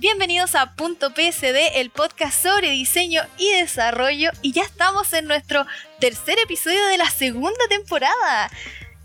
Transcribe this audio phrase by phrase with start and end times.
[0.00, 4.30] Bienvenidos a Punto PSD, el podcast sobre diseño y desarrollo.
[4.42, 5.66] Y ya estamos en nuestro
[5.98, 8.48] tercer episodio de la segunda temporada.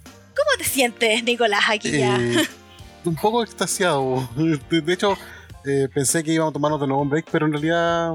[0.06, 2.16] ¿Cómo te sientes, Nicolás, aquí ya?
[2.18, 2.48] Eh,
[3.06, 4.30] un poco extasiado.
[4.36, 5.18] De, de hecho,
[5.66, 8.14] eh, pensé que íbamos a tomarnos de nuevo un break, pero en realidad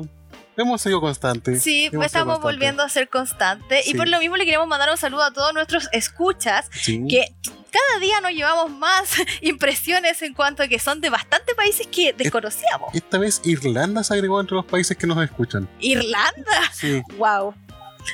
[0.56, 1.60] hemos sido constantes.
[1.62, 3.88] Sí, pues estamos volviendo a ser constantes.
[3.88, 7.04] Y por lo mismo le queremos mandar un saludo a todos nuestros escuchas, Sí.
[7.08, 7.26] que
[7.70, 9.10] cada día nos llevamos más
[9.42, 12.94] impresiones en cuanto a que son de bastantes países que desconocíamos.
[12.94, 15.68] Esta vez Irlanda se agregó entre los países que nos escuchan.
[15.80, 17.54] Irlanda, Sí, wow.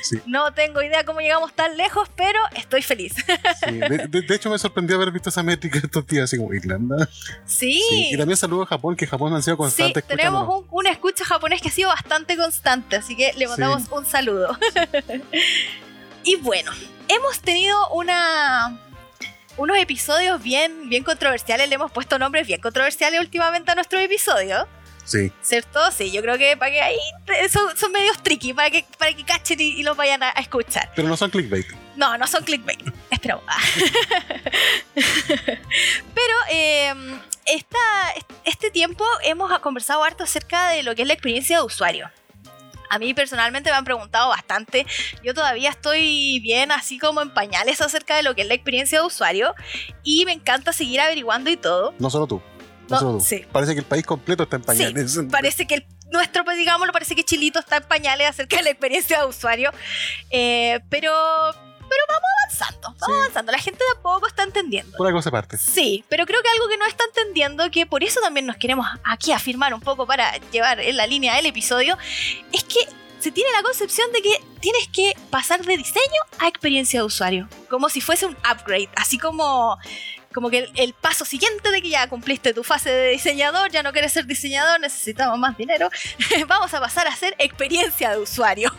[0.01, 0.19] sí.
[0.25, 3.13] No tengo idea cómo llegamos tan lejos, pero estoy feliz.
[3.15, 3.71] sí.
[3.77, 7.07] De, de- de hecho, me sorprendió haber visto esa métrica estos días, así como Irlanda.
[7.45, 7.81] Sí.
[7.89, 8.09] Sí.
[8.13, 10.03] Y también saludo a Japón, que Japón han sido Sí, constantes.
[10.05, 10.71] tenemos escuchándonos.
[10.71, 14.57] un, un escucha japonés que ha sido bastante constante, así que le mandamos un saludo.
[16.23, 16.71] y bueno,
[17.07, 18.79] hemos tenido una
[19.57, 24.65] unos episodios bien, bien controversiales, le hemos puesto nombres bien controversiales últimamente a nuestros episodios,
[25.05, 25.31] Sí.
[25.43, 25.79] ¿cierto?
[25.91, 26.97] Sí, yo creo que para que ahí
[27.51, 30.41] son, son medios tricky, para que, para que cachen y, y los vayan a, a
[30.41, 30.91] escuchar.
[30.95, 31.67] Pero no son clickbait.
[31.95, 32.81] No, no son clickbait.
[33.11, 33.39] Espera.
[34.95, 36.93] Pero eh,
[37.45, 38.13] esta-
[38.45, 42.09] este tiempo hemos conversado harto acerca de lo que es la experiencia de usuario.
[42.89, 44.85] A mí personalmente me han preguntado bastante.
[45.23, 48.99] Yo todavía estoy bien así como en pañales acerca de lo que es la experiencia
[49.01, 49.53] de usuario.
[50.03, 51.93] Y me encanta seguir averiguando y todo.
[51.99, 52.41] No solo tú.
[52.89, 53.23] No, No, solo tú.
[53.23, 53.45] sí.
[53.51, 55.19] Parece que el país completo está en pañales.
[55.31, 58.69] Parece que el- nuestro, pues digámoslo, parece que Chilito está en pañales acerca de la
[58.69, 59.71] experiencia de usuario.
[60.29, 61.11] Eh, pero,
[61.89, 63.11] pero vamos avanzando, vamos Sí.
[63.13, 63.51] avanzando.
[63.51, 64.97] La gente tampoco está entendiendo.
[64.97, 65.57] Por algo se parte.
[65.57, 68.87] Sí, pero creo que algo que no está entendiendo, que por eso también nos queremos
[69.03, 71.97] aquí afirmar un poco para llevar en la línea del episodio,
[72.51, 72.79] es que
[73.19, 77.47] se tiene la concepción de que tienes que pasar de diseño a experiencia de usuario,
[77.69, 79.77] como si fuese un upgrade, así como
[80.33, 83.81] como que el, el paso siguiente de que ya cumpliste tu fase de diseñador, ya
[83.83, 85.89] no quieres ser diseñador, necesitamos más dinero,
[86.47, 88.69] vamos a pasar a ser experiencia de usuario.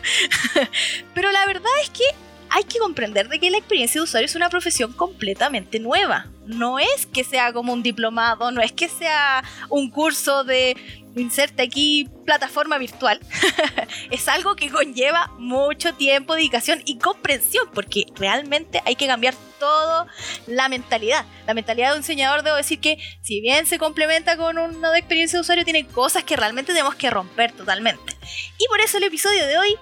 [1.15, 2.03] Pero la verdad es que
[2.49, 6.27] hay que comprender de que la experiencia de usuario es una profesión completamente nueva.
[6.45, 10.77] No es que sea como un diplomado, no es que sea un curso de
[11.15, 13.19] inserte aquí plataforma virtual.
[14.11, 20.07] es algo que conlleva mucho tiempo, dedicación y comprensión, porque realmente hay que cambiar toda
[20.45, 21.25] la mentalidad.
[21.45, 24.99] La mentalidad de un diseñador, debo decir que si bien se complementa con una de
[24.99, 28.15] experiencia de usuario, tiene cosas que realmente tenemos que romper totalmente.
[28.57, 29.75] Y por eso el episodio de hoy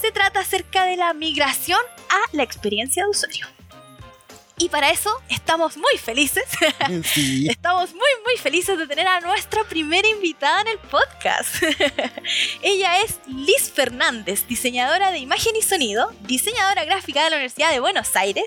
[0.00, 1.80] se trata acerca de la migración
[2.12, 3.46] a la experiencia de usuario.
[4.58, 6.44] Y para eso estamos muy felices,
[7.04, 7.48] Sí.
[7.48, 11.56] estamos muy muy felices de tener a nuestra primera invitada en el podcast.
[12.62, 17.80] Ella es Liz Fernández, diseñadora de imagen y sonido, diseñadora gráfica de la Universidad de
[17.80, 18.44] Buenos Aires,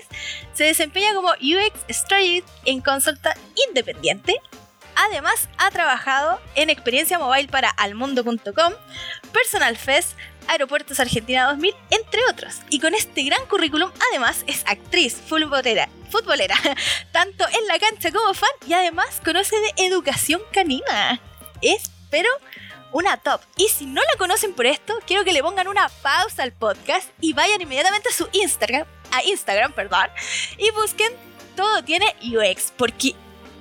[0.54, 3.36] se desempeña como UX Strategist en consulta
[3.68, 4.40] independiente.
[4.94, 8.72] Además, ha trabajado en experiencia mobile para almundo.com,
[9.32, 10.16] Personal Fest,
[10.48, 12.56] Aeropuertos Argentina 2000, entre otros.
[12.70, 16.56] Y con este gran currículum, además es actriz, futbolera, futbolera,
[17.12, 21.20] tanto en la cancha como fan, y además conoce de educación canina.
[21.62, 22.28] Es, pero,
[22.92, 23.40] una top.
[23.56, 27.08] Y si no la conocen por esto, quiero que le pongan una pausa al podcast
[27.20, 30.08] y vayan inmediatamente a su Instagram, a Instagram, perdón,
[30.58, 31.12] y busquen
[31.54, 33.14] Todo tiene UX, porque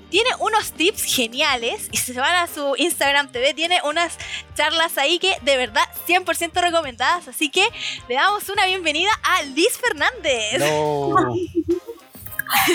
[0.09, 4.17] tiene unos tips geniales y si se van a su Instagram TV tiene unas
[4.55, 7.67] charlas ahí que de verdad 100% recomendadas, así que
[8.07, 10.59] le damos una bienvenida a Liz Fernández.
[10.59, 11.15] No.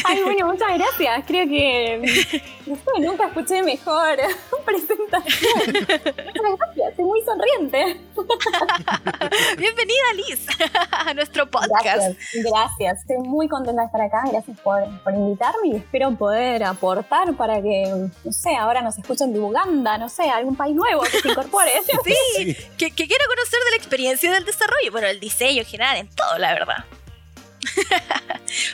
[0.04, 1.24] Ay, bueno, muchas gracias.
[1.26, 2.32] Creo que
[2.66, 4.18] no sé, nunca escuché mejor
[4.64, 5.52] presentación.
[5.66, 8.00] Muchas gracias, estoy muy sonriente.
[9.58, 10.46] Bienvenida Liz
[10.90, 11.82] a nuestro podcast.
[11.82, 13.00] Gracias, gracias.
[13.00, 14.22] Estoy muy contenta de estar acá.
[14.30, 17.84] Gracias por, por invitarme y espero poder aportar para que,
[18.24, 21.70] no sé, ahora nos escuchen de Uganda, no sé, algún país nuevo que se incorpore.
[22.04, 25.96] Sí, que, que quiero conocer de la experiencia del desarrollo, bueno, el diseño en general,
[25.98, 26.84] en todo, la verdad.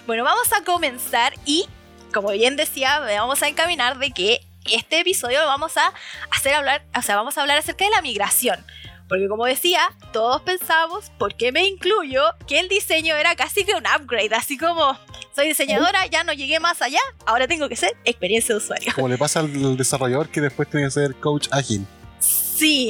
[0.07, 1.67] bueno, vamos a comenzar y,
[2.15, 4.41] como bien decía, vamos a encaminar de que
[4.73, 5.93] este episodio vamos a
[6.31, 8.65] hacer hablar, o sea, vamos a hablar acerca de la migración.
[9.09, 9.81] Porque como decía,
[10.13, 12.23] todos pensamos, ¿por qué me incluyo?
[12.49, 14.99] Que el diseño era casi que un upgrade, así como
[15.35, 18.93] soy diseñadora, ya no llegué más allá, ahora tengo que ser experiencia de usuario.
[18.95, 21.87] Como le pasa al desarrollador que después tiene que ser coach ágil.
[22.19, 22.89] Sí,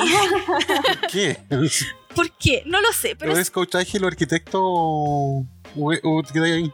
[0.77, 1.39] ¿Por qué?
[2.15, 2.63] ¿por qué?
[2.65, 5.45] No lo sé, pero ¿Pero es coach ágil o arquitecto o,
[5.77, 6.73] o- ahí?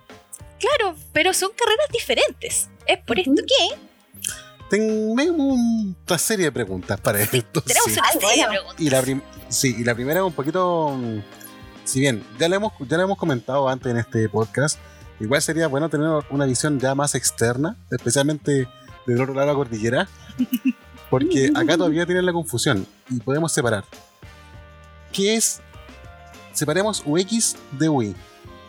[0.60, 2.68] Claro, pero son carreras diferentes.
[2.86, 3.76] Es por esto que
[4.72, 7.60] Tengo una serie de preguntas para esto.
[7.66, 7.98] tenemos sí.
[7.98, 8.80] una Ay, serie de preguntas.
[8.80, 10.96] Y la, sí, y la primera es un poquito.
[10.96, 11.18] mm,
[11.84, 14.78] Si bien ya lo hemos, ya lo hemos comentado antes en este podcast,
[15.20, 18.66] igual sería bueno tener una visión ya más externa, especialmente
[19.06, 20.08] del otro lado de la cordillera.
[21.10, 23.84] Porque acá todavía tienen la confusión y podemos separar.
[25.12, 25.60] ¿Qué es?
[26.54, 28.16] Separemos UX de UI.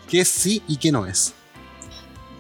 [0.10, 1.34] ¿Qué es sí y qué no es?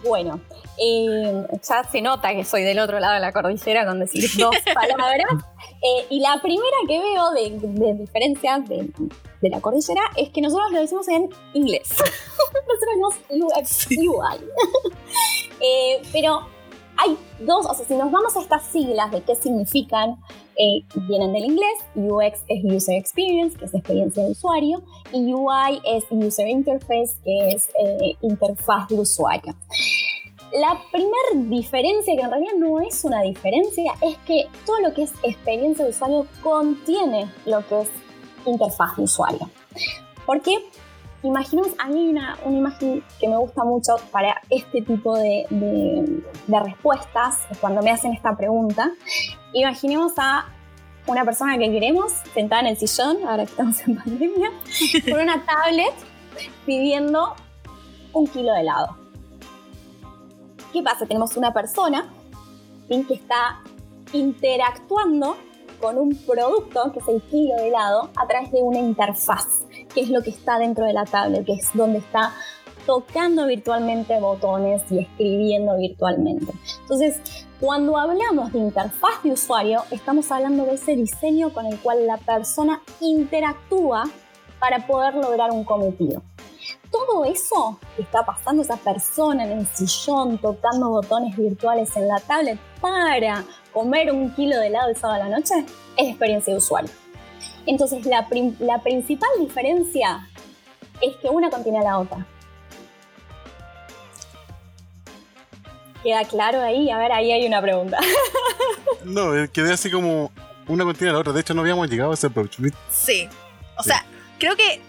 [0.04, 0.42] Bueno,
[0.78, 4.56] eh, ya se nota que soy del otro lado de la cordillera con decir dos
[4.74, 5.28] palabras.
[5.81, 8.90] Eh, y la primera que veo de, de diferencias de,
[9.42, 11.90] de, la cordillera es que nosotros lo decimos en inglés.
[11.98, 14.94] nosotros decimos UX, UI.
[15.60, 16.48] eh, pero
[16.98, 20.18] hay dos, o sea, si nos vamos a estas siglas de qué significan,
[20.56, 25.81] eh, vienen del inglés, UX es User Experience, que es experiencia de usuario, y UI
[25.86, 29.56] es User Interface, que es eh, interfaz de usuario.
[30.54, 35.04] La primera diferencia, que en realidad no es una diferencia, es que todo lo que
[35.04, 37.90] es experiencia de usuario contiene lo que es
[38.46, 39.50] interfaz de usuario.
[40.28, 40.70] Porque
[41.24, 46.24] imaginemos, a mí una, una, imagen que me gusta mucho para este tipo de, de,
[46.46, 48.92] de, respuestas, cuando me hacen esta pregunta.
[49.54, 50.46] Imaginemos a
[51.08, 54.52] una persona que queremos sentada en el sillón, ahora que estamos en pandemia,
[55.10, 55.94] con una tablet
[56.66, 57.34] pidiendo
[58.14, 59.03] un kilo de helado.
[60.74, 61.06] ¿Qué pasa?
[61.06, 62.12] Tenemos una persona
[62.88, 63.62] que está
[64.12, 65.38] interactuando
[65.80, 70.02] con un producto, que es el kilo de helado, a través de una interfaz, que
[70.02, 72.34] es lo que está dentro de la tablet, que es donde está
[72.88, 76.52] tocando virtualmente botones y escribiendo virtualmente.
[76.81, 77.20] Entonces,
[77.60, 82.18] cuando hablamos de interfaz de usuario, estamos hablando de ese diseño con el cual la
[82.18, 84.06] persona interactúa
[84.60, 86.24] para poder lograr un cometido
[86.92, 92.19] todo eso que está pasando esa persona en el sillón tocando botones virtuales en la
[92.19, 95.65] tablet para comer un kilo de helado el sábado a la noche
[95.98, 96.92] es experiencia de usuario.
[97.65, 98.27] Entonces la,
[98.60, 100.30] la principal diferencia
[101.01, 102.27] es que una contiene a la otra.
[106.04, 106.89] ¿Queda claro ahí?
[106.89, 107.98] A ver, ahí hay una pregunta.
[109.06, 110.31] no, quedé así como
[110.68, 111.31] una contiene a la otra.
[111.31, 112.57] De hecho, no habíamos llegado a ese approach.
[112.89, 113.30] Sí.
[113.77, 113.89] O sí.
[113.89, 114.06] sea,
[114.38, 114.81] creo que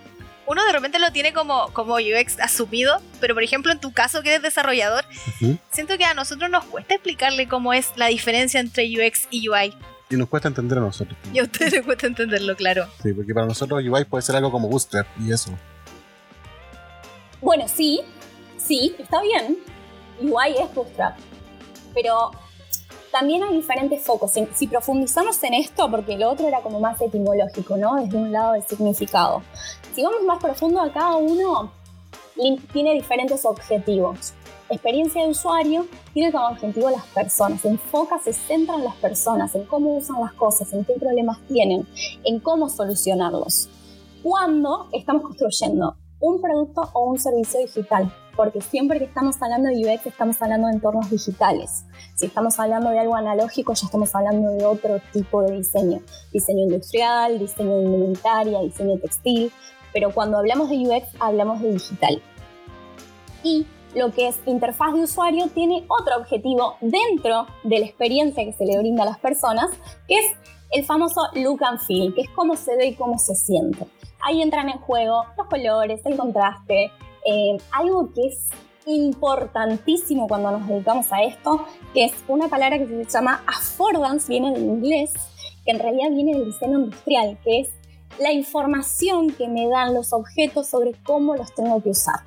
[0.46, 4.22] uno de repente lo tiene como, como UX asumido, pero por ejemplo en tu caso
[4.22, 5.58] que eres desarrollador, uh -huh.
[5.70, 9.74] siento que a nosotros nos cuesta explicarle cómo es la diferencia entre UX y UI.
[10.10, 11.18] Y nos cuesta entender a nosotros.
[11.32, 12.86] Y a ustedes les cuesta entenderlo, claro.
[13.02, 15.50] Sí, porque para nosotros UI puede ser algo como Bootstrap y eso.
[17.40, 18.00] Bueno, sí,
[18.56, 19.58] sí, está bien.
[20.20, 21.16] UI es Bootstrap.
[21.94, 22.32] Pero
[23.10, 24.32] también hay diferentes focos.
[24.32, 27.96] Si, si, profundizamos en esto, porque lo otro era como más etimológico, ¿no?
[27.96, 29.42] Desde un lado del significado.
[29.94, 31.70] Si vamos más profundo cada uno,
[32.72, 34.34] tiene diferentes objetivos.
[34.68, 39.54] Experiencia de usuario tiene como objetivo las personas, se enfoca, se centra en las personas,
[39.54, 41.86] en cómo usan las cosas, en qué problemas tienen,
[42.24, 43.68] en cómo solucionarlos.
[44.24, 49.76] Cuando estamos construyendo un producto o un servicio digital, porque siempre que estamos hablando de
[49.76, 51.84] UX estamos hablando de entornos digitales.
[52.16, 56.00] Si estamos hablando de algo analógico, ya estamos hablando de otro tipo de diseño.
[56.32, 59.52] Diseño industrial, diseño de indumentaria, diseño textil.
[59.94, 62.22] Pero cuando hablamos de UX, hablamos de digital.
[63.42, 68.52] Y lo que es interfaz de usuario tiene otro objetivo dentro de la experiencia que
[68.52, 69.70] se le brinda a las personas,
[70.08, 70.26] que es
[70.72, 73.86] el famoso look and feel, que es cómo se ve y cómo se siente.
[74.20, 76.90] Ahí entran en juego los colores, el contraste,
[77.24, 78.48] eh, algo que es
[78.86, 84.52] importantísimo cuando nos dedicamos a esto, que es una palabra que se llama affordance, viene
[84.52, 85.12] del inglés,
[85.64, 87.70] que en realidad viene del diseño industrial, que es
[88.18, 92.20] la información que me dan los objetos sobre cómo los tengo que usar.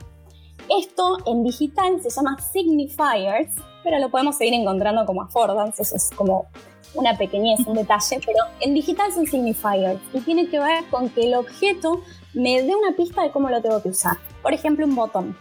[0.69, 3.53] Esto en digital se llama signifiers,
[3.83, 6.47] pero lo podemos seguir encontrando como affordance, eso es como
[6.93, 11.27] una pequeñez, un detalle, pero en digital son signifiers y tiene que ver con que
[11.27, 12.01] el objeto
[12.33, 14.17] me dé una pista de cómo lo tengo que usar.
[14.41, 15.37] Por ejemplo, un botón.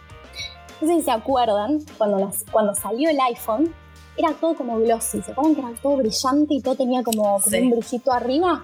[0.79, 3.73] No sé si se acuerdan, cuando, las, cuando salió el iPhone,
[4.15, 5.21] era todo como glossy.
[5.21, 7.59] ¿Se acuerdan que era todo brillante y todo tenía como, como sí.
[7.59, 8.63] un brillito arriba?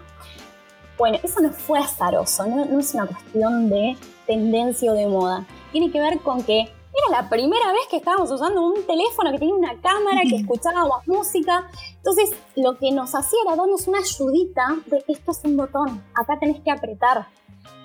[0.98, 3.98] Bueno, eso no fue azaroso, no, no es una cuestión de
[4.28, 5.46] tendencia o de moda.
[5.72, 6.60] Tiene que ver con que
[6.94, 11.08] era la primera vez que estábamos usando un teléfono que tenía una cámara, que escuchábamos
[11.08, 11.68] música.
[11.96, 16.38] Entonces, lo que nos hacía era darnos una ayudita de esto es un botón, acá
[16.40, 17.28] tenés que apretar.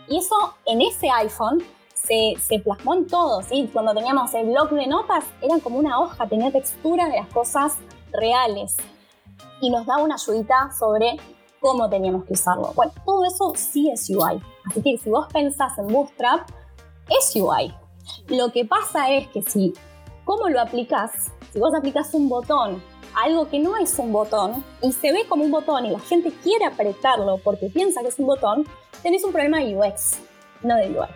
[0.09, 0.35] Y eso
[0.67, 1.63] en ese iPhone
[1.95, 3.71] se, se plasmó en todo, ¿sí?
[3.73, 7.77] Cuando teníamos el blog de notas, era como una hoja, tenía textura de las cosas
[8.13, 8.77] reales.
[9.63, 11.17] Y nos daba una ayudita sobre
[11.61, 12.73] cómo teníamos que usarlo.
[12.75, 14.41] Bueno, todo eso sí es UI.
[14.67, 16.49] Así que si vos pensás en Bootstrap,
[17.09, 17.75] es UI.
[18.29, 19.75] Lo que pasa es que si,
[20.25, 21.33] ¿cómo lo aplicás?
[21.53, 22.83] Si vos aplicás un botón
[23.15, 26.01] a algo que no es un botón y se ve como un botón y la
[26.01, 28.67] gente quiere apretarlo porque piensa que es un botón,
[29.03, 30.19] tenés un problema de UX,
[30.63, 31.09] no de UI.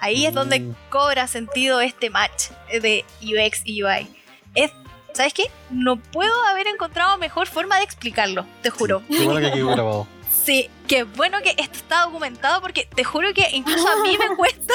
[0.00, 4.08] Ahí es donde cobra sentido este match de UX y UI.
[4.54, 4.72] Es
[5.16, 5.44] ¿Sabes qué?
[5.70, 9.02] No puedo haber encontrado mejor forma de explicarlo, te juro.
[9.08, 10.06] Qué bueno que quedó grabado.
[10.44, 14.36] Sí, qué bueno que esto está documentado porque te juro que incluso a mí me
[14.36, 14.74] cuesta,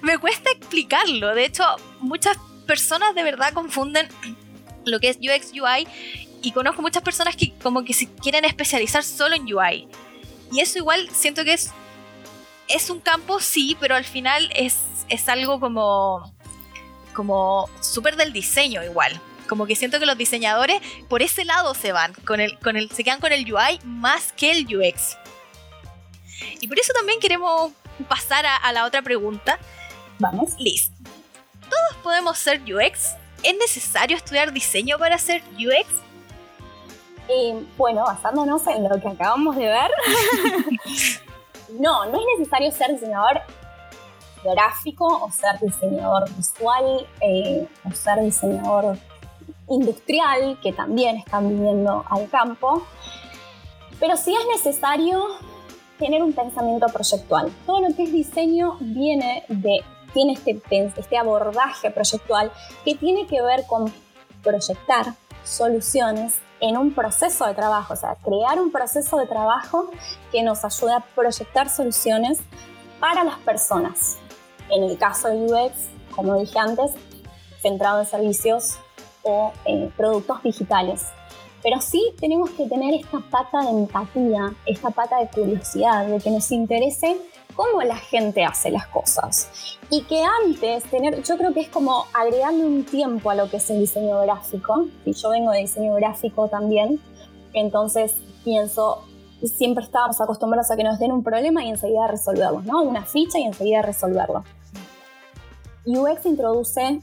[0.00, 1.34] me cuesta explicarlo.
[1.34, 1.64] De hecho,
[2.00, 4.08] muchas personas de verdad confunden
[4.86, 5.86] lo que es UX UI
[6.40, 9.88] y conozco muchas personas que como que se quieren especializar solo en UI.
[10.52, 11.70] Y eso igual siento que es
[12.68, 14.78] es un campo sí, pero al final es,
[15.10, 16.32] es algo como
[17.12, 19.20] como súper del diseño igual.
[19.48, 22.90] Como que siento que los diseñadores por ese lado se van, con el, con el,
[22.90, 25.16] se quedan con el UI más que el UX.
[26.60, 27.72] Y por eso también queremos
[28.08, 29.58] pasar a, a la otra pregunta.
[30.18, 30.54] Vamos.
[30.58, 30.90] Liz,
[31.62, 33.16] ¿todos podemos ser UX?
[33.42, 36.02] ¿Es necesario estudiar diseño para ser UX?
[37.28, 39.90] Eh, bueno, basándonos en lo que acabamos de ver,
[41.80, 43.40] no, no es necesario ser diseñador
[44.44, 48.98] gráfico o ser diseñador visual eh, o ser diseñador
[49.72, 52.82] industrial, que también están viniendo al campo,
[53.98, 55.24] pero sí es necesario
[55.98, 57.50] tener un pensamiento proyectual.
[57.66, 60.60] Todo lo que es diseño viene de, tiene este,
[60.96, 62.50] este abordaje proyectual
[62.84, 63.92] que tiene que ver con
[64.42, 65.14] proyectar
[65.44, 69.90] soluciones en un proceso de trabajo, o sea, crear un proceso de trabajo
[70.30, 72.38] que nos ayude a proyectar soluciones
[73.00, 74.18] para las personas.
[74.70, 75.72] En el caso de UX,
[76.14, 76.92] como dije antes,
[77.60, 78.78] centrado en servicios
[79.22, 81.06] o eh, productos digitales.
[81.62, 86.30] Pero sí tenemos que tener esta pata de empatía, esta pata de curiosidad, de que
[86.30, 87.16] nos interese
[87.54, 89.78] cómo la gente hace las cosas.
[89.88, 93.58] Y que antes tener, yo creo que es como agregarle un tiempo a lo que
[93.58, 94.86] es el diseño gráfico.
[95.04, 97.00] Y yo vengo de diseño gráfico también,
[97.52, 98.14] entonces
[98.44, 99.04] pienso,
[99.44, 102.82] siempre estábamos acostumbrados a que nos den un problema y enseguida resolverlo, ¿no?
[102.82, 104.44] Una ficha y enseguida resolverlo.
[105.84, 107.00] UX introduce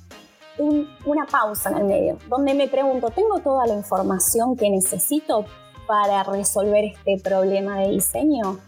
[0.60, 5.46] una pausa en el medio, donde me pregunto, ¿tengo toda la información que necesito
[5.88, 8.60] para resolver este problema de diseño?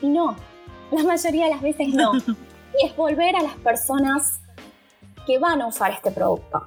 [0.00, 0.36] Y no,
[0.90, 2.12] la mayoría de las veces no.
[2.80, 4.40] y es volver a las personas
[5.26, 6.62] que van a usar este producto.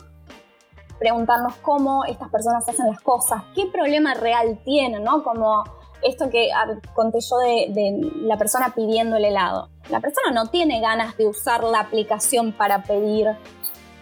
[1.00, 5.24] Preguntarnos cómo estas personas hacen las cosas, qué problema real tienen, ¿no?
[5.24, 5.64] Como
[6.02, 6.50] esto que
[6.94, 9.70] conté yo de, de, la persona pidiendo el helado.
[9.90, 13.28] La persona no tiene ganas de usar la aplicación para pedir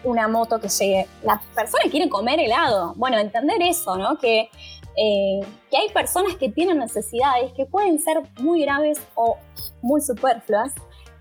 [0.04, 1.08] una moto que llegue.
[1.24, 2.94] La persona quiere comer helado.
[2.96, 4.18] Bueno, entender eso, ¿no?
[4.18, 4.50] Que,
[4.98, 5.40] eh,
[5.70, 9.38] que hay personas que tienen necesidades que pueden ser muy graves o
[9.82, 10.74] muy superfluas.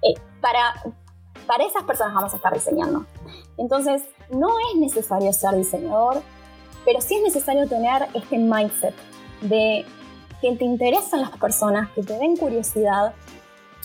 [0.02, 0.74] Eh, para,
[1.46, 3.06] para esas personas vamos a estar diseñando.
[3.58, 6.22] Entonces, no es necesario ser diseñador,
[6.84, 8.94] pero sí es necesario tener este mindset
[9.42, 9.84] de
[10.40, 13.12] que te interesan las personas, que te den curiosidad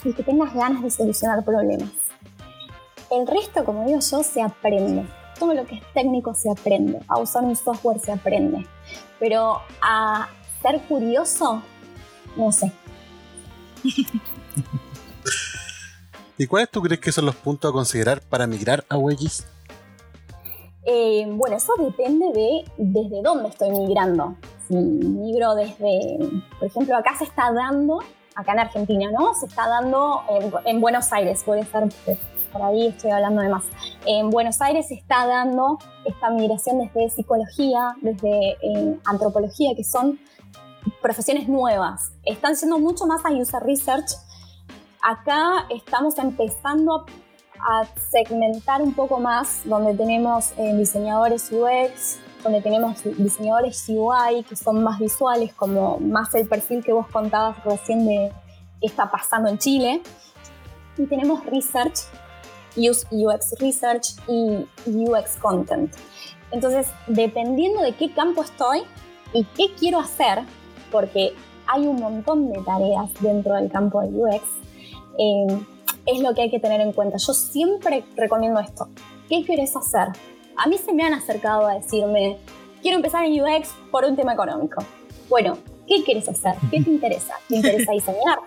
[0.03, 2.04] y que tengas ganas de solucionar problemas.
[3.11, 5.05] El resto, como digo yo, se aprende.
[5.37, 6.99] Todo lo que es técnico se aprende.
[7.07, 8.65] A usar un software se aprende.
[9.19, 10.29] Pero a
[10.61, 11.61] ser curioso,
[12.35, 12.71] no sé.
[16.37, 19.45] ¿Y cuáles tú crees que son los puntos a considerar para migrar a UX?
[20.85, 24.35] Eh, bueno, eso depende de desde dónde estoy migrando.
[24.67, 26.17] Si migro desde,
[26.59, 27.99] por ejemplo, acá se está dando,
[28.35, 29.33] acá en Argentina, ¿no?
[29.33, 31.87] Se está dando en, en Buenos Aires, puede ser
[32.55, 33.65] por ahí estoy hablando de más.
[34.05, 40.17] En Buenos Aires se está dando esta migración desde psicología, desde eh, antropología, que son
[41.01, 42.13] profesiones nuevas.
[42.23, 44.09] Están siendo mucho más a user research.
[45.01, 47.05] Acá estamos empezando
[47.59, 54.55] a segmentar un poco más, donde tenemos eh, diseñadores UX, donde tenemos diseñadores UI, que
[54.55, 58.31] son más visuales, como más el perfil que vos contabas recién de
[58.79, 60.01] qué está pasando en Chile.
[60.97, 61.99] Y tenemos research,
[62.77, 65.93] UX Research y UX Content.
[66.51, 68.83] Entonces, dependiendo de qué campo estoy
[69.33, 70.39] y qué quiero hacer,
[70.91, 71.33] porque
[71.67, 74.43] hay un montón de tareas dentro del campo de UX,
[75.17, 75.65] eh,
[76.05, 77.17] es lo que hay que tener en cuenta.
[77.17, 78.87] Yo siempre recomiendo esto.
[79.27, 80.09] ¿Qué quieres hacer?
[80.57, 82.37] A mí se me han acercado a decirme,
[82.81, 84.83] quiero empezar en UX por un tema económico.
[85.27, 86.53] Bueno, ¿qué quieres hacer?
[86.69, 87.33] ¿Qué te interesa?
[87.49, 88.39] ¿Te interesa diseñar?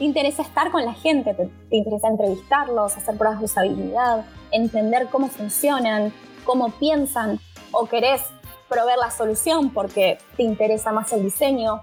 [0.00, 5.28] Te interesa estar con la gente, te, interesa entrevistarlos, hacer pruebas de usabilidad, entender cómo
[5.28, 6.10] funcionan,
[6.44, 7.38] cómo piensan,
[7.70, 8.22] o querés
[8.70, 11.82] proveer la solución porque te interesa más el diseño,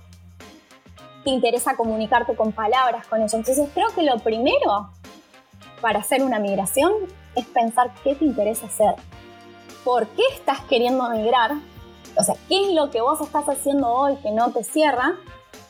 [1.24, 3.36] te interesa comunicarte con palabras con ellos.
[3.36, 4.90] Entonces creo que lo primero
[5.80, 6.92] para hacer una migración
[7.36, 8.96] es pensar qué te interesa hacer,
[9.84, 11.52] por qué estás queriendo migrar,
[12.16, 15.18] o sea, qué es lo que vos estás haciendo hoy que no te cierra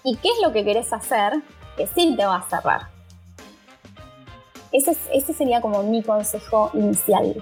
[0.06, 1.44] y qué es lo que querés hacer
[1.78, 2.88] que sí te va a cerrar.
[4.72, 7.42] Ese, ese sería como mi consejo inicial.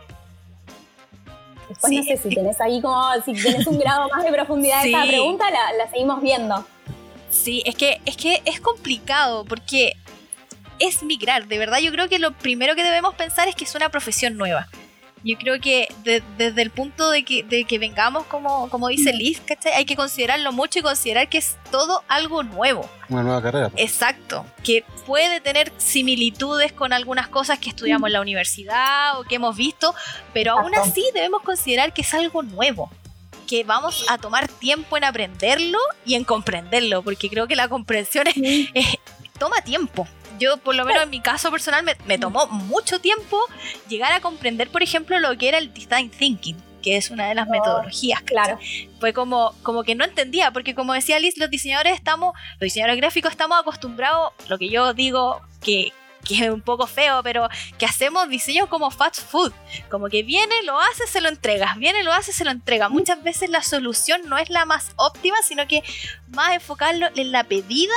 [1.69, 4.91] Después no sé si tenés ahí como, si tenés un grado más de profundidad de
[4.91, 6.63] esta pregunta, la, la seguimos viendo.
[7.31, 9.93] Sí, es que, es que es complicado porque
[10.79, 11.47] es migrar.
[11.47, 14.37] De verdad, yo creo que lo primero que debemos pensar es que es una profesión
[14.37, 14.67] nueva.
[15.25, 15.87] Yo creo que
[16.37, 19.73] desde el punto de que, de que vengamos, como, como dice Liz, ¿cachai?
[19.73, 22.87] hay que considerarlo mucho y considerar que es todo algo nuevo.
[23.09, 23.69] Una nueva carrera.
[23.69, 23.83] Pues.
[23.83, 29.35] Exacto, que puede tener similitudes con algunas cosas que estudiamos en la universidad o que
[29.35, 29.95] hemos visto,
[30.31, 32.91] pero aún así debemos considerar que es algo nuevo
[33.47, 38.25] que vamos a tomar tiempo en aprenderlo y en comprenderlo, porque creo que la comprensión
[39.39, 40.07] toma tiempo
[40.39, 43.39] yo por lo menos en mi caso personal me, tomó mucho tiempo
[43.87, 47.33] llegar a comprender, por ejemplo, lo que era el design thinking que es una de
[47.33, 48.21] las metodologías.
[48.21, 48.59] Claro.
[48.99, 52.97] Fue como, como que no entendía, porque como decía Liz, los diseñadores estamos, los diseñadores
[52.97, 55.91] gráficos estamos acostumbrados, lo que yo digo que,
[56.23, 57.49] que es un poco feo, pero
[57.79, 59.51] que hacemos diseño como fast food.
[59.89, 62.87] Como que viene, lo hace, se lo entregas, viene, lo hace, se lo entrega.
[62.87, 65.81] Muchas veces la solución no es la más óptima, sino que
[66.27, 67.95] más enfocarlo en la pedida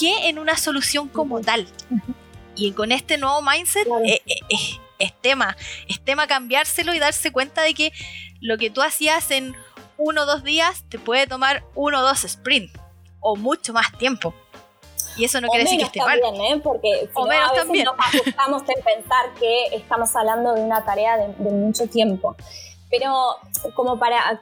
[0.00, 1.66] que en una solución como tal.
[2.56, 4.56] Y con este nuevo mindset eh, eh, eh,
[4.98, 5.56] es, tema,
[5.88, 7.92] es tema cambiárselo y darse cuenta de que
[8.40, 9.54] lo que tú hacías en
[9.98, 12.72] uno o dos días te puede tomar uno o dos sprints
[13.20, 14.34] o mucho más tiempo.
[15.16, 16.20] Y eso no quiere decir que esté mal.
[16.62, 21.16] Porque si no, a veces nos asustamos en pensar que estamos hablando de una tarea
[21.18, 22.36] de, de mucho tiempo.
[22.88, 23.36] Pero
[23.74, 24.40] como para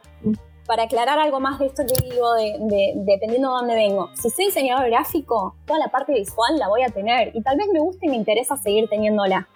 [0.69, 4.47] para aclarar algo más de esto que digo, de, dependiendo de dónde vengo, si soy
[4.47, 8.05] diseñador gráfico, toda la parte visual la voy a tener y tal vez me guste
[8.07, 9.49] y me interesa seguir teniéndola.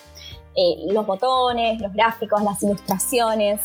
[0.55, 3.61] Eh, los botones, los gráficos, las ilustraciones.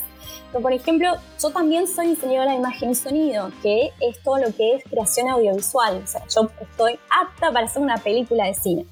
[0.51, 4.54] Pero, por ejemplo, yo también soy diseñadora de imagen y sonido, que es todo lo
[4.54, 6.01] que es creación audiovisual.
[6.04, 8.86] O sea, yo estoy apta para hacer una película de cine.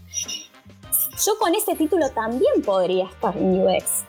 [1.26, 4.04] Yo con ese título también podría estar en UX.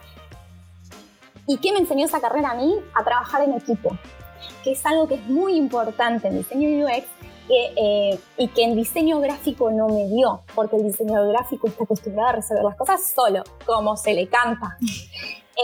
[1.49, 2.75] ¿Y qué me enseñó esa carrera a mí?
[2.95, 3.97] A trabajar en equipo
[4.67, 7.07] que es algo que es muy importante en diseño UX
[7.49, 12.31] eh, y que en diseño gráfico no me dio, porque el diseñador gráfico está acostumbrado
[12.31, 14.77] a resolver las cosas solo, como se le canta.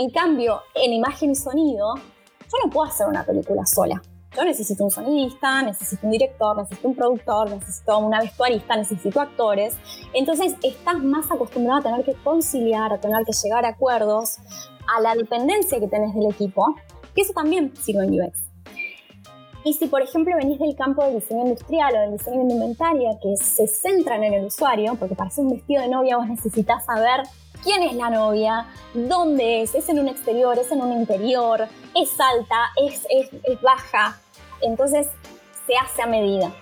[0.00, 4.00] En cambio, en imagen y sonido, yo no puedo hacer una película sola.
[4.36, 9.76] Yo necesito un sonidista, necesito un director, necesito un productor, necesito una vestuarista, necesito actores.
[10.14, 14.38] Entonces estás más acostumbrado a tener que conciliar, a tener que llegar a acuerdos,
[14.96, 16.76] a la dependencia que tenés del equipo,
[17.16, 18.51] que eso también sirve en UX.
[19.64, 23.36] Y si, por ejemplo, venís del campo del diseño industrial o del diseño de que
[23.36, 27.22] se centran en el usuario, porque para hacer un vestido de novia vos necesitas saber
[27.62, 32.10] quién es la novia, dónde es, es en un exterior, es en un interior, es
[32.20, 34.20] alta, es, es, es baja.
[34.62, 35.08] Entonces,
[35.66, 36.52] se hace a medida.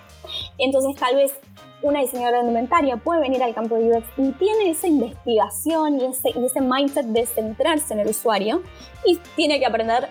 [0.59, 1.33] Entonces, tal vez
[1.81, 6.05] una diseñadora de indumentaria puede venir al campo de UX y tiene esa investigación y
[6.05, 8.61] ese, y ese mindset de centrarse en el usuario
[9.05, 10.07] y tiene que aprender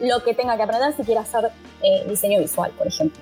[0.00, 1.50] lo que tenga que aprender si quiere hacer
[1.82, 3.20] eh, diseño visual, por ejemplo.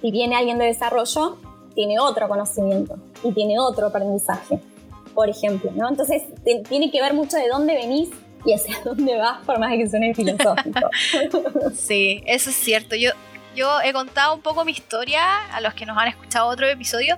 [0.00, 1.38] Si viene alguien de desarrollo,
[1.74, 4.60] tiene otro conocimiento y tiene otro aprendizaje,
[5.14, 5.88] por ejemplo, ¿no?
[5.88, 6.22] Entonces,
[6.68, 8.10] tiene que ver mucho de dónde venís
[8.44, 10.90] y hacia dónde vas, por más que suene filosófico.
[11.74, 12.96] sí, eso es cierto.
[12.96, 13.10] Yo,
[13.54, 17.16] yo he contado un poco mi historia a los que nos han escuchado otro episodio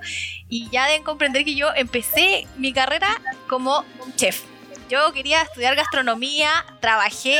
[0.49, 3.07] y ya deben comprender que yo empecé mi carrera
[3.49, 3.83] como
[4.15, 4.43] chef.
[4.89, 6.49] Yo quería estudiar gastronomía,
[6.79, 7.39] trabajé,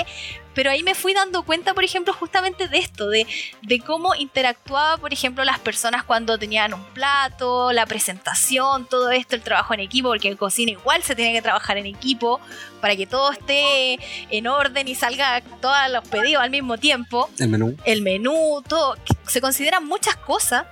[0.55, 3.27] pero ahí me fui dando cuenta, por ejemplo, justamente de esto, de,
[3.61, 9.35] de cómo interactuaba, por ejemplo, las personas cuando tenían un plato, la presentación, todo esto,
[9.35, 12.39] el trabajo en equipo, porque en cocina igual se tiene que trabajar en equipo
[12.81, 17.29] para que todo esté en orden y salga todos los pedidos al mismo tiempo.
[17.37, 17.75] El menú.
[17.83, 18.95] El menú, todo.
[19.27, 20.65] Se consideran muchas cosas.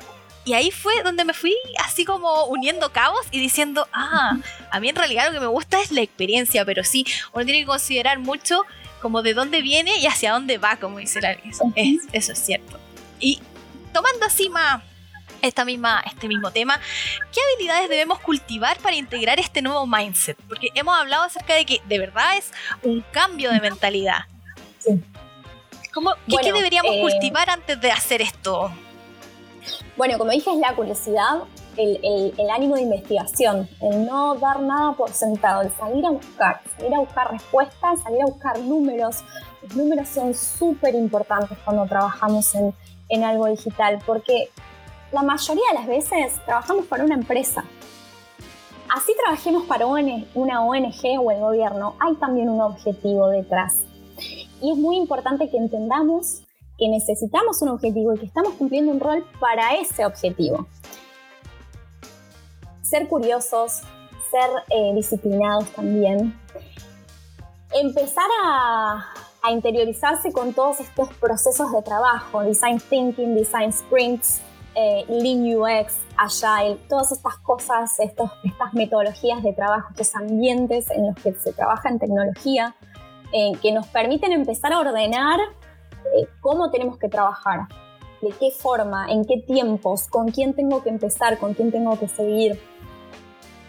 [0.45, 4.37] Y ahí fue donde me fui así como uniendo cabos y diciendo, ah,
[4.71, 7.61] a mí en realidad lo que me gusta es la experiencia, pero sí, uno tiene
[7.61, 8.65] que considerar mucho
[9.03, 11.73] como de dónde viene y hacia dónde va, como dice la eso,
[12.13, 12.79] eso es cierto.
[13.19, 13.41] Y
[13.91, 14.81] tomando así más
[15.41, 16.79] esta misma, este mismo tema,
[17.33, 20.37] ¿qué habilidades debemos cultivar para integrar este nuevo mindset?
[20.47, 24.19] Porque hemos hablado acerca de que de verdad es un cambio de mentalidad.
[24.81, 28.71] ¿qué, deberíamos eh, cultivar antes de hacer esto?
[29.97, 31.43] Bueno, como dije, es la curiosidad,
[31.77, 36.93] el, ánimo de investigación, el no dar nada por sentado, el salir a buscar, salir
[36.93, 39.23] a buscar respuestas, salir a buscar números.
[39.61, 42.73] Los números son súper importantes cuando trabajamos en,
[43.09, 44.49] en algo digital, porque
[45.11, 47.63] la mayoría de las veces trabajamos para una empresa.
[48.95, 53.83] Así trabajemos para una ONG o el gobierno, hay también un objetivo detrás.
[54.61, 56.43] Y es muy importante que entendamos
[56.77, 60.67] que necesitamos un objetivo y que estamos cumpliendo un rol para ese objetivo
[62.83, 63.81] ser curiosos,
[64.29, 66.39] ser eh, disciplinados también.
[67.73, 69.05] Empezar a,
[69.51, 74.41] interiorizarse con todos estos procesos de trabajo, design thinking, design sprints,
[74.73, 81.07] eh, Lean UX, Agile, todas estas cosas, estos, estas metodologías de trabajo, estos ambientes en
[81.07, 82.73] los que se trabaja en tecnología,
[83.33, 85.39] eh, que nos permiten empezar a ordenar
[86.15, 87.67] eh, cómo tenemos que trabajar,
[88.21, 92.07] de qué forma, en qué tiempos, con quién tengo que empezar, con quién tengo que
[92.07, 92.61] seguir.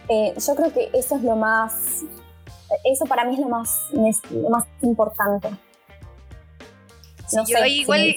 [0.09, 2.05] Yo creo que eso es lo más,
[2.85, 3.89] eso para mí es lo más,
[4.31, 5.51] lo más importante.
[7.33, 8.17] No yo igual,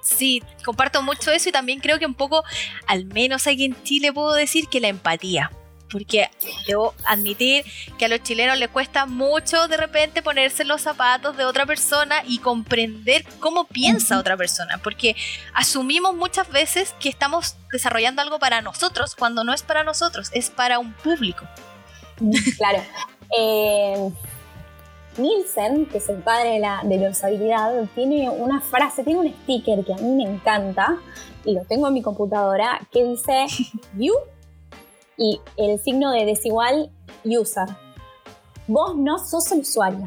[0.00, 2.44] sí, comparto mucho eso y también creo que un poco,
[2.86, 5.50] al menos aquí en Chile puedo decir que la empatía.
[5.90, 6.30] Porque
[6.66, 7.64] debo admitir
[7.98, 12.22] que a los chilenos les cuesta mucho de repente ponerse los zapatos de otra persona
[12.26, 14.78] y comprender cómo piensa otra persona.
[14.78, 15.16] Porque
[15.54, 20.50] asumimos muchas veces que estamos desarrollando algo para nosotros cuando no es para nosotros, es
[20.50, 21.46] para un público.
[22.56, 22.82] Claro.
[23.38, 24.10] Eh,
[25.18, 29.84] Nielsen, que es el padre de la, de usabilidad, tiene una frase, tiene un sticker
[29.84, 30.96] que a mí me encanta
[31.44, 33.46] y lo tengo en mi computadora que dice
[33.92, 34.14] view
[35.18, 36.90] y el signo de desigual
[37.24, 37.66] user.
[38.66, 40.06] Vos no sos el usuario.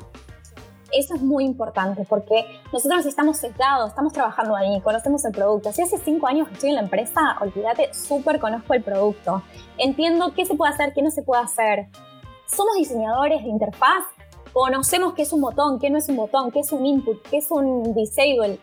[0.91, 5.71] Eso es muy importante porque nosotros estamos sesgados, estamos trabajando ahí, conocemos el producto.
[5.71, 9.43] Si hace cinco años que estoy en la empresa, olvídate, súper conozco el producto.
[9.77, 11.87] Entiendo qué se puede hacer, qué no se puede hacer.
[12.45, 14.03] Somos diseñadores de interfaz
[14.53, 17.37] conocemos qué es un botón, qué no es un botón, qué es un input, qué
[17.37, 18.59] es un disable.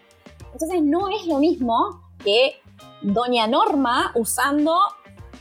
[0.52, 2.56] Entonces no es lo mismo que
[3.02, 4.76] Doña Norma usando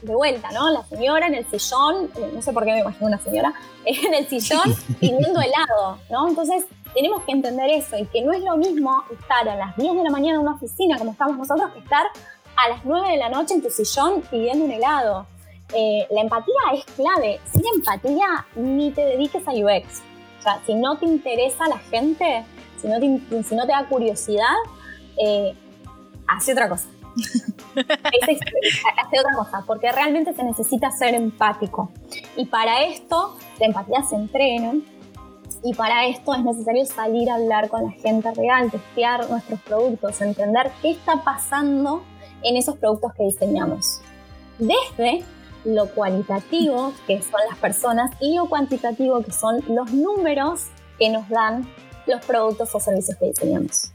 [0.01, 0.69] de vuelta, ¿no?
[0.69, 3.53] La señora en el sillón, eh, no sé por qué me imagino una señora,
[3.85, 6.27] en el sillón pidiendo helado, ¿no?
[6.27, 9.95] Entonces tenemos que entender eso y que no es lo mismo estar a las 10
[9.95, 12.05] de la mañana en una oficina como estamos nosotros que estar
[12.55, 15.27] a las 9 de la noche en tu sillón pidiendo un helado.
[15.73, 17.39] Eh, la empatía es clave.
[17.51, 20.01] Sin empatía ni te dediques a UX
[20.65, 22.45] si no te interesa la gente,
[22.81, 24.55] si no te, si no te da curiosidad,
[25.17, 25.53] eh,
[26.27, 26.87] hace otra cosa.
[27.75, 31.91] Hace otra cosa, porque realmente se necesita ser empático.
[32.35, 34.75] Y para esto, la empatía se entrena.
[35.63, 40.21] Y para esto es necesario salir a hablar con la gente real, testear nuestros productos,
[40.21, 42.03] entender qué está pasando
[42.43, 43.99] en esos productos que diseñamos.
[44.59, 45.23] Desde
[45.65, 50.67] lo cualitativo, que son las personas, y lo cuantitativo, que son los números
[50.99, 51.67] que nos dan
[52.05, 53.91] los productos o servicios que diseñamos.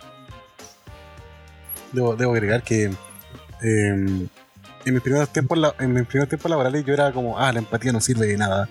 [1.92, 2.90] Debo, agregar que
[3.62, 4.28] em,
[4.84, 7.92] en, mis primeros tiempos, en mis primeros tiempos laborales yo era como, ah, la empatía
[7.92, 8.68] no sirve de nada.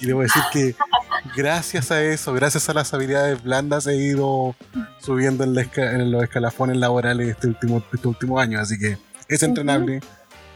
[0.00, 0.74] Y debo decir que
[1.36, 4.54] gracias a eso, gracias a las habilidades blandas, he ido
[5.00, 8.60] subiendo en, los escalafones laborales este último, este último año.
[8.60, 10.00] Así que es entrenable.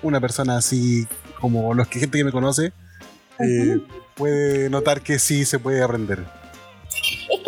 [0.02, 1.06] Una persona así
[1.40, 2.72] como los que gente que me conoce,
[3.38, 3.78] eh,
[4.14, 6.39] puede notar que sí se puede aprender.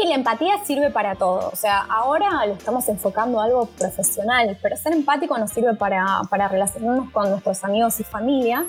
[0.03, 1.49] Que la empatía sirve para todo.
[1.53, 6.23] O sea, ahora lo estamos enfocando a algo profesional, pero ser empático nos sirve para,
[6.29, 8.67] para relacionarnos con nuestros amigos y familia.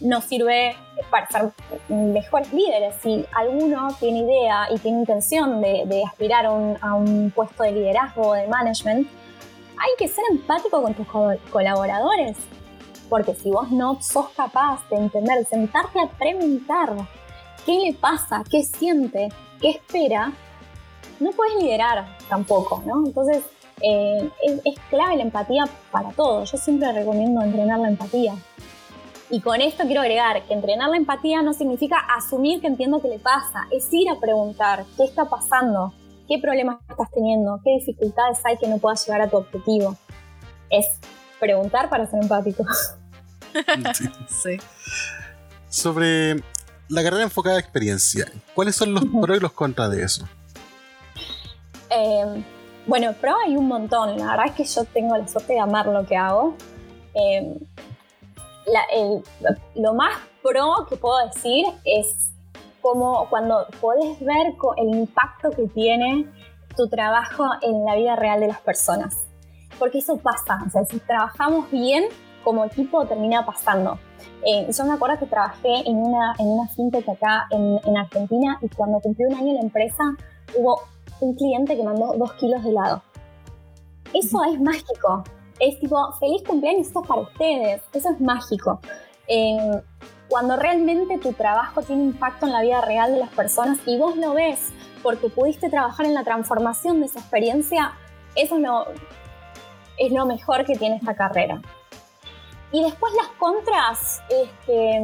[0.00, 0.74] Nos sirve
[1.10, 1.52] para ser
[1.88, 2.96] mejores líderes.
[3.00, 7.62] Si alguno tiene idea y tiene intención de, de aspirar a un, a un puesto
[7.62, 9.06] de liderazgo o de management,
[9.78, 11.06] hay que ser empático con tus
[11.52, 12.36] colaboradores
[13.08, 16.94] porque si vos no sos capaz de entender, sentarte a preguntar
[17.64, 19.28] qué le pasa, qué siente,
[19.60, 20.32] qué espera,
[21.20, 23.06] no puedes liderar tampoco, ¿no?
[23.06, 23.44] Entonces,
[23.80, 24.30] eh,
[24.64, 26.44] es, clave la empatía para todo.
[26.44, 28.34] Yo siempre recomiendo entrenar la empatía.
[29.30, 33.08] Y con esto quiero agregar que entrenar la empatía no significa asumir que entiendo qué
[33.08, 35.92] le pasa, es ir a preguntar qué está pasando,
[36.26, 39.96] qué problemas estás teniendo, qué dificultades hay que no puedas llegar a tu objetivo.
[40.70, 40.86] Es
[41.38, 42.64] preguntar para ser empático.
[44.28, 44.58] Sí.
[45.70, 46.36] Sobre
[46.88, 50.28] la carrera enfocada a experiencia, ¿cuáles son los pros y los contras de eso?
[51.90, 52.44] Em,
[52.86, 54.16] bueno, pro hay un montón.
[54.18, 56.54] La verdad es que yo tengo la suerte de amar lo que hago.
[57.14, 57.58] Em,
[59.74, 62.30] lo más pro que puedo decir es
[62.80, 66.26] como cuando puedes ver el impacto que tiene
[66.76, 69.26] tu trabajo en la vida real de las personas.
[69.78, 70.60] Porque eso pasa.
[70.66, 72.04] O sea, si trabajamos bien,
[72.44, 73.98] como equipo termina pasando.
[74.44, 78.58] Eh, yo me acuerdo que trabajé en una, en una fintech acá en, en, Argentina
[78.62, 80.02] y cuando cumplió un año la empresa
[80.56, 80.80] hubo
[81.20, 83.02] un cliente que mandó dos kilos de helado.
[84.14, 85.24] Eso es mágico.
[85.60, 87.82] Es tipo, feliz cumpleaños, esto es para ustedes.
[87.92, 88.80] Eso es mágico.
[89.26, 89.82] Eh,
[90.28, 94.16] cuando realmente tu trabajo tiene impacto en la vida real de las personas y vos
[94.16, 97.92] lo ves porque pudiste trabajar en la transformación de esa experiencia,
[98.34, 98.86] eso es lo,
[99.96, 101.62] es lo mejor que tiene esta carrera.
[102.72, 105.00] Y después las contras, este,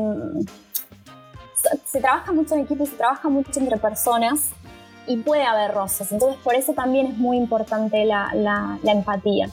[1.87, 4.51] se, trabaja mucho en equipo se trabaja mucho entre personas.
[5.07, 6.13] Y puede haber roces.
[6.13, 9.49] Entonces por eso también es muy importante la, empatía.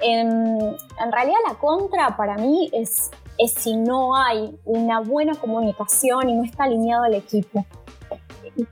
[0.00, 6.28] En, en, realidad la contra para mí es, es si no hay una buena comunicación
[6.28, 7.64] y no está alineado el equipo.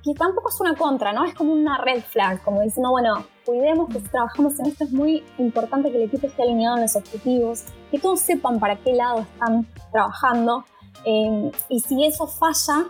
[0.05, 1.25] Que tampoco es una contra, ¿no?
[1.25, 4.93] Es como una red flag, como diciendo, bueno, cuidemos que si trabajamos en esto es
[4.93, 8.93] muy importante que el equipo esté alineado en los objetivos, que todos sepan para qué
[8.93, 10.65] lado están trabajando.
[11.05, 12.89] Eh, y si eso falla,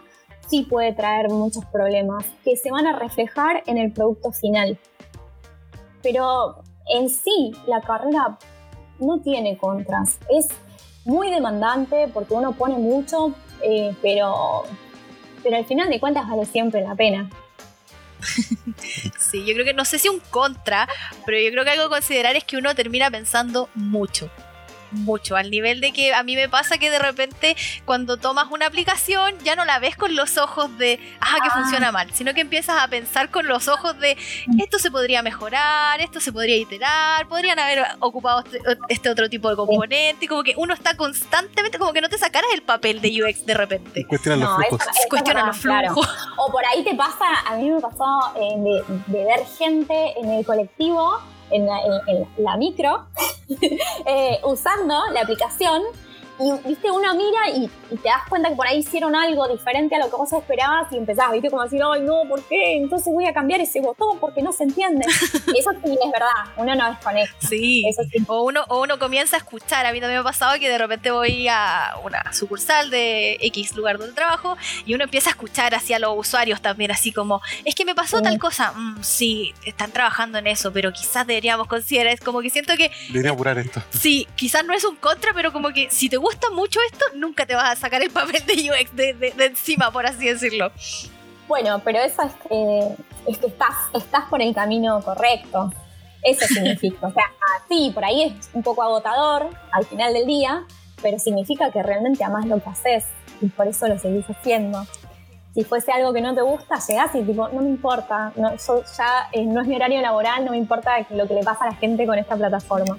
[0.49, 4.79] sí puede traer muchos problemas que se van a reflejar en el producto final.
[6.03, 6.63] Pero
[6.95, 8.39] en sí, la carrera
[8.99, 10.19] no tiene contras.
[10.31, 10.49] Es
[11.05, 14.65] muy demandante porque uno pone mucho, eh, pero,
[15.43, 17.31] pero al final de cuentas vale siempre la pena.
[19.19, 20.89] sí, yo creo que no sé si un contra,
[21.25, 24.31] pero yo creo que algo a considerar es que uno termina pensando mucho
[24.91, 28.67] mucho, al nivel de que a mí me pasa que de repente cuando tomas una
[28.67, 31.93] aplicación ya no la ves con los ojos de, ah, que funciona ah.
[31.93, 34.17] mal, sino que empiezas a pensar con los ojos de,
[34.59, 39.49] esto se podría mejorar, esto se podría iterar, podrían haber ocupado este, este otro tipo
[39.51, 43.01] de componente, y como que uno está constantemente, como que no te sacaras el papel
[43.01, 44.07] de UX de repente.
[44.07, 44.87] Cuestionan los flujos.
[45.09, 46.09] Cuestionan los flujos.
[46.37, 50.45] O por ahí te pasa, a mí me pasó eh, de ver gente en el
[50.45, 53.07] colectivo en la, micro,
[54.07, 55.83] eh, usando la aplicación
[56.39, 59.99] y, viste, uno mira y, te das cuenta que por ahí hicieron algo diferente a
[59.99, 62.77] lo que vos esperabas y empezás, viste, como decir, ay, no, ¿por qué?
[62.77, 65.05] Entonces voy a cambiar ese botón porque no se entiende.
[65.59, 67.47] eso sí es verdad, uno no desconecta.
[67.47, 68.25] Sí, eso sí.
[68.29, 69.87] O, uno, o uno comienza a escuchar.
[69.87, 73.75] A mí también me ha pasado que de repente voy a una sucursal de X
[73.77, 77.75] lugar donde trabajo y uno empieza a escuchar hacia los usuarios también, así como, es
[77.75, 78.73] que me pasó tal cosa.
[78.73, 82.91] Mm, sí, están trabajando en eso, pero quizás deberíamos considerar, es como que siento que...
[83.09, 83.83] Debería apurar esto.
[83.91, 87.05] Sí, quizás no es un contra, pero como que si te gusta gusta mucho esto,
[87.15, 90.71] nunca te vas a sacar el papel de UX de, encima, por así decirlo.
[91.47, 92.89] Bueno, pero eso es, que,
[93.27, 95.73] es que estás, estás por el camino correcto.
[96.23, 97.07] Eso significa.
[97.07, 97.25] o sea,
[97.69, 100.65] sí, por ahí es un poco agotador al final del día,
[101.01, 103.05] pero significa que realmente amas lo que haces
[103.41, 104.85] y por eso lo seguís haciendo.
[105.55, 109.29] Si fuese algo que no te gusta, llegás y tipo, no me importa, no, ya
[109.33, 111.77] eh, no es mi horario laboral, no me importa lo que le pasa a la
[111.77, 112.99] gente con esta plataforma.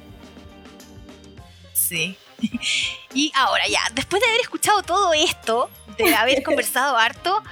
[1.73, 2.17] Sí,
[3.13, 7.43] y ahora ya, después de haber escuchado todo esto, de haber conversado harto,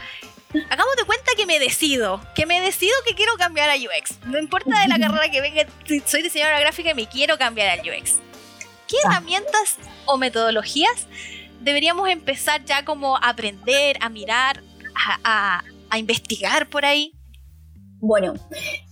[0.69, 4.19] hagamos de cuenta que me decido, que me decido que quiero cambiar a UX.
[4.25, 5.65] No importa de la carrera que venga,
[6.05, 8.15] soy diseñadora gráfica y me quiero cambiar al UX.
[8.87, 11.07] ¿Qué herramientas o metodologías
[11.59, 14.63] deberíamos empezar ya como a aprender, a mirar,
[15.23, 15.61] a,
[15.97, 17.13] investigar por ahí?
[17.99, 18.35] Bueno,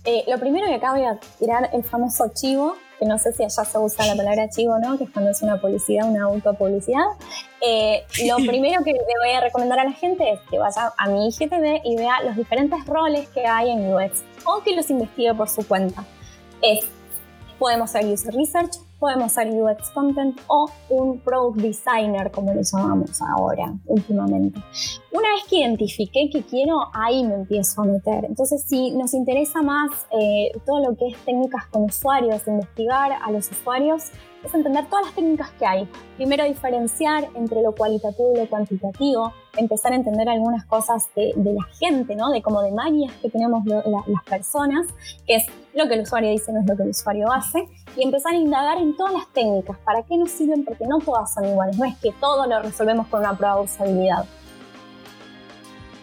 [0.04, 3.42] eh, lo primero que acá voy a tirar el famoso archivo que no sé si
[3.44, 7.04] allá se usa la palabra chivo no, que es cuando es una publicidad, una autopublicidad.
[7.60, 11.08] Eh, lo primero que le voy a recomendar a la gente es que vaya a
[11.08, 15.34] mi IGTV y vea los diferentes roles que hay en UX o que los investigue
[15.34, 16.04] por su cuenta.
[16.62, 16.86] Es,
[17.58, 23.20] podemos hacer user research, podemos ser UX Content o un Product Designer, como le llamamos
[23.22, 24.60] ahora, últimamente.
[25.12, 28.24] Una vez que identifiqué que quiero, ahí me empiezo a meter.
[28.24, 33.30] Entonces, si nos interesa más eh, todo lo que es técnicas con usuarios, investigar a
[33.30, 34.10] los usuarios,
[34.46, 35.88] es entender todas las técnicas que hay.
[36.16, 41.64] Primero diferenciar entre lo cualitativo y lo cuantitativo, empezar a entender algunas cosas de, la
[41.78, 42.30] gente, ¿no?
[42.30, 44.86] De como de manias que tenemos las personas,
[45.26, 48.02] que es lo que el usuario dice, no es lo que el usuario hace, y
[48.02, 51.44] empezar a indagar en todas las técnicas, para qué nos sirven, porque no todas son
[51.44, 54.24] iguales, no es que todo lo resolvemos con una prueba de usabilidad.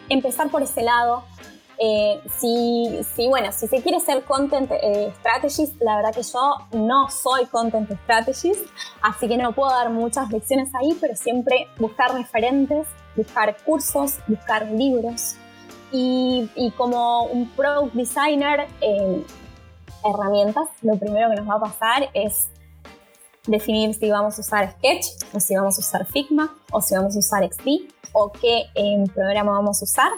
[0.10, 1.24] Empezar por ese lado,
[1.86, 6.56] eh, si, si, bueno, si se quiere ser content eh, strategist, la verdad que yo
[6.72, 8.66] no soy content strategist,
[9.02, 14.66] así que no puedo dar muchas lecciones ahí, pero siempre buscar referentes, buscar cursos, buscar
[14.72, 15.36] libros.
[15.92, 19.26] Y, como un product designer, eh,
[20.06, 22.48] herramientas, lo primero que nos va a pasar es
[23.46, 27.18] definir si vamos a usar Sketch o si vamos a usar Figma o si vamos
[27.18, 28.68] a usar XD o qué
[29.14, 30.12] programa vamos a usar.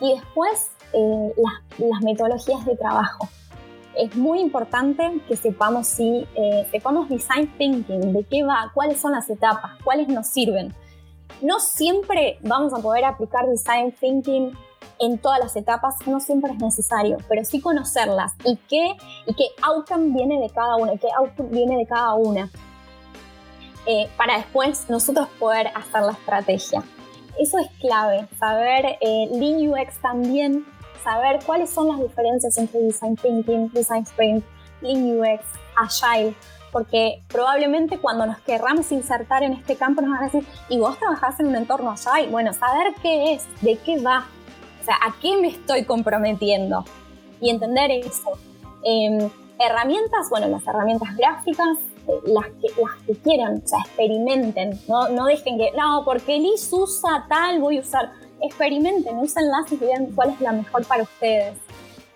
[0.00, 1.32] Y después eh,
[1.78, 3.28] las, metodologías de trabajo.
[3.96, 9.12] Es muy importante que sepamos si eh, sepamos design thinking, de qué va, cuáles son
[9.12, 10.74] las etapas, cuáles nos sirven.
[11.42, 14.52] No siempre vamos a poder aplicar design thinking
[15.00, 19.44] en todas las etapas, no siempre es necesario, pero sí conocerlas y qué, y qué
[19.62, 22.50] outcome viene de cada una, qué output viene de cada una,
[23.86, 26.82] eh, para después nosotros poder hacer la estrategia.
[27.38, 30.66] Eso es clave, saber eh, Lean UX también
[31.02, 34.44] saber cuáles son las diferencias entre Design Thinking, Design Sprint,
[34.80, 35.44] Lean UX,
[35.76, 36.34] Agile,
[36.72, 40.98] porque probablemente cuando nos querramos insertar en este campo nos van a decir, ¿y vos
[40.98, 42.28] trabajás en un entorno Agile?
[42.30, 44.26] Bueno, saber qué es, de qué va,
[44.80, 46.84] o sea, a qué me estoy comprometiendo.
[47.42, 48.32] y entender eso.
[48.84, 54.78] Em, herramientas, bueno, las herramientas gráficas, eh, las que, las que quieran, o sea, experimenten,
[54.88, 59.76] no, no dejen que, no, porque Liz usa tal, voy a usar, experimenten, úsenlas y
[59.76, 61.54] vean cuál es la mejor para ustedes.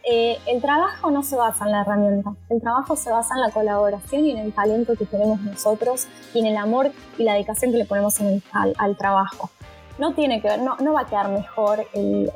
[0.07, 3.51] Eh, el trabajo no se basa en la herramienta, el trabajo se basa en la
[3.51, 7.73] colaboración y en el talento que tenemos nosotros y en el amor y la dedicación
[7.73, 8.17] que le ponemos
[8.53, 9.51] al, trabajo.
[9.99, 12.31] No tiene que ver, no, va a quedar mejor el,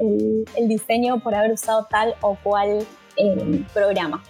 [0.57, 4.22] el, diseño por haber usado tal o cual eh, programa.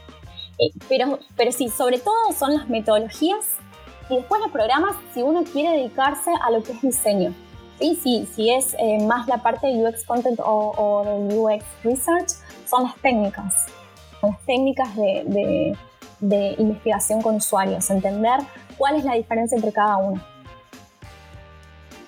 [0.59, 3.47] Eh, pero, pero sí, sobre todo son las metodologías
[4.11, 7.33] y después los programas si uno quiere dedicarse a lo que es diseño.
[7.79, 7.99] ¿Sí?
[8.03, 12.31] Si, si es más la parte de UX Content o, o de UX Research,
[12.69, 13.67] son las técnicas,
[14.23, 15.77] las técnicas de,
[16.59, 18.41] investigación con usuarios, entender
[18.77, 20.23] cuál es la diferencia entre cada uno.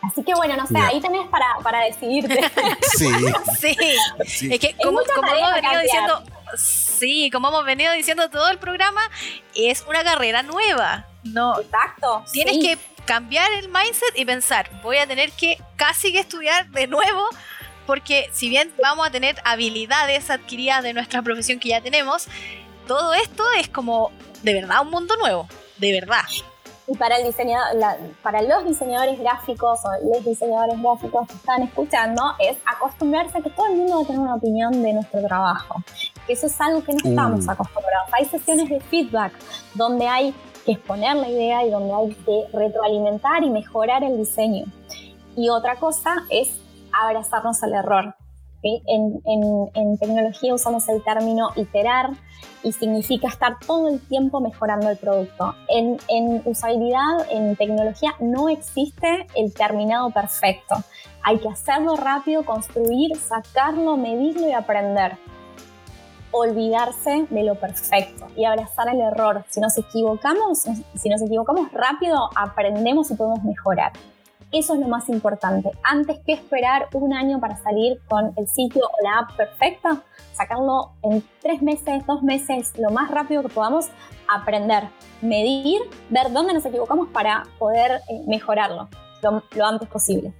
[0.03, 2.41] Así que bueno, no sé, ahí tenés para, para decidirte.
[3.59, 3.77] Sí.
[4.27, 4.55] sí.
[4.55, 6.23] Es que como, hemos venido diciendo,
[6.57, 9.01] sí, como hemos venido diciendo todo el programa,
[9.55, 11.07] es una carrera nueva.
[11.23, 11.61] No.
[11.61, 12.25] Exacto.
[12.33, 16.87] Tienes que cambiar el mindset y pensar, voy a tener que casi que estudiar de
[16.87, 17.29] nuevo
[17.91, 22.29] porque si bien vamos a tener habilidades adquiridas de nuestra profesión que ya tenemos,
[22.87, 24.13] todo esto es como
[24.45, 26.23] de verdad un mundo nuevo, de verdad.
[26.87, 27.77] Y para, el diseñador,
[28.23, 33.51] para los diseñadores gráficos o los diseñadores gráficos que están escuchando, es acostumbrarse a que
[33.51, 35.83] todo el mundo va a tener una opinión de nuestro trabajo.
[36.27, 37.51] Que eso es algo que no estamos uh.
[37.51, 38.09] acostumbrados.
[38.13, 39.33] Hay sesiones de feedback
[39.75, 40.35] donde hay
[40.65, 44.67] que exponer la idea y donde hay que retroalimentar y mejorar el diseño.
[45.37, 46.61] Y otra cosa es
[46.93, 48.15] abrazarnos al error.
[48.63, 52.11] En, tecnología usamos el término iterar
[52.63, 55.55] y significa estar todo el tiempo mejorando el producto.
[55.69, 60.77] En, en, usabilidad, en tecnología, no existe el terminado perfecto.
[61.23, 65.17] Hay que hacerlo rápido, construir, sacarlo, medirlo y aprender.
[66.33, 69.45] Olvidarse de lo perfecto y abrazar el error.
[69.49, 70.61] Si nos equivocamos,
[70.95, 73.93] si nos equivocamos rápido, aprendemos y podemos mejorar.
[74.53, 75.71] Eso es lo más importante.
[75.85, 80.93] Antes que esperar un año para salir con el sitio o la app perfecta, sacarlo
[81.03, 83.91] en tres meses, dos meses, lo más rápido que podamos,
[84.29, 84.89] aprender,
[85.23, 88.89] medir, ver dónde nos equivocamos para poder eh, mejorarlo
[89.23, 90.33] lo, antes posible.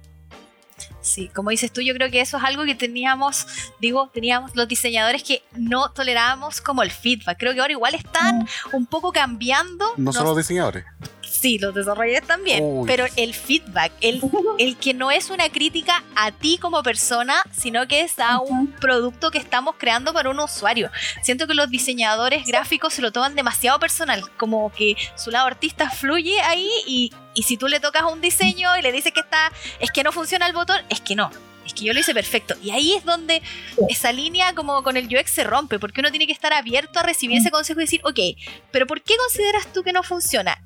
[1.01, 3.47] Sí, como dices tú, yo creo que eso es algo que teníamos,
[3.79, 7.37] digo, teníamos los diseñadores que no tolerábamos como el feedback.
[7.39, 9.93] Creo que ahora igual están un poco cambiando.
[9.97, 10.85] No solo los diseñadores.
[11.31, 12.83] Sí, los desarrolladores también.
[12.85, 14.21] Pero el feedback, el,
[14.59, 18.67] el que no es una crítica a ti como persona, sino que es a un
[18.67, 20.91] producto que estamos creando para un usuario.
[21.23, 25.89] Siento que los diseñadores gráficos se lo toman demasiado personal, como que su lado artista
[25.89, 29.53] fluye ahí y, y si tú le tocas un diseño y le dices que está,
[29.79, 31.31] es que no funciona el botón, es que no
[31.65, 32.55] es que yo lo hice perfecto.
[32.61, 33.41] Y ahí es donde
[33.87, 37.03] esa línea como con el UX se rompe, porque uno tiene que estar abierto a
[37.03, 38.19] recibir ese consejo y decir, ok,
[38.71, 40.57] pero ¿por qué consideras tú que no funciona?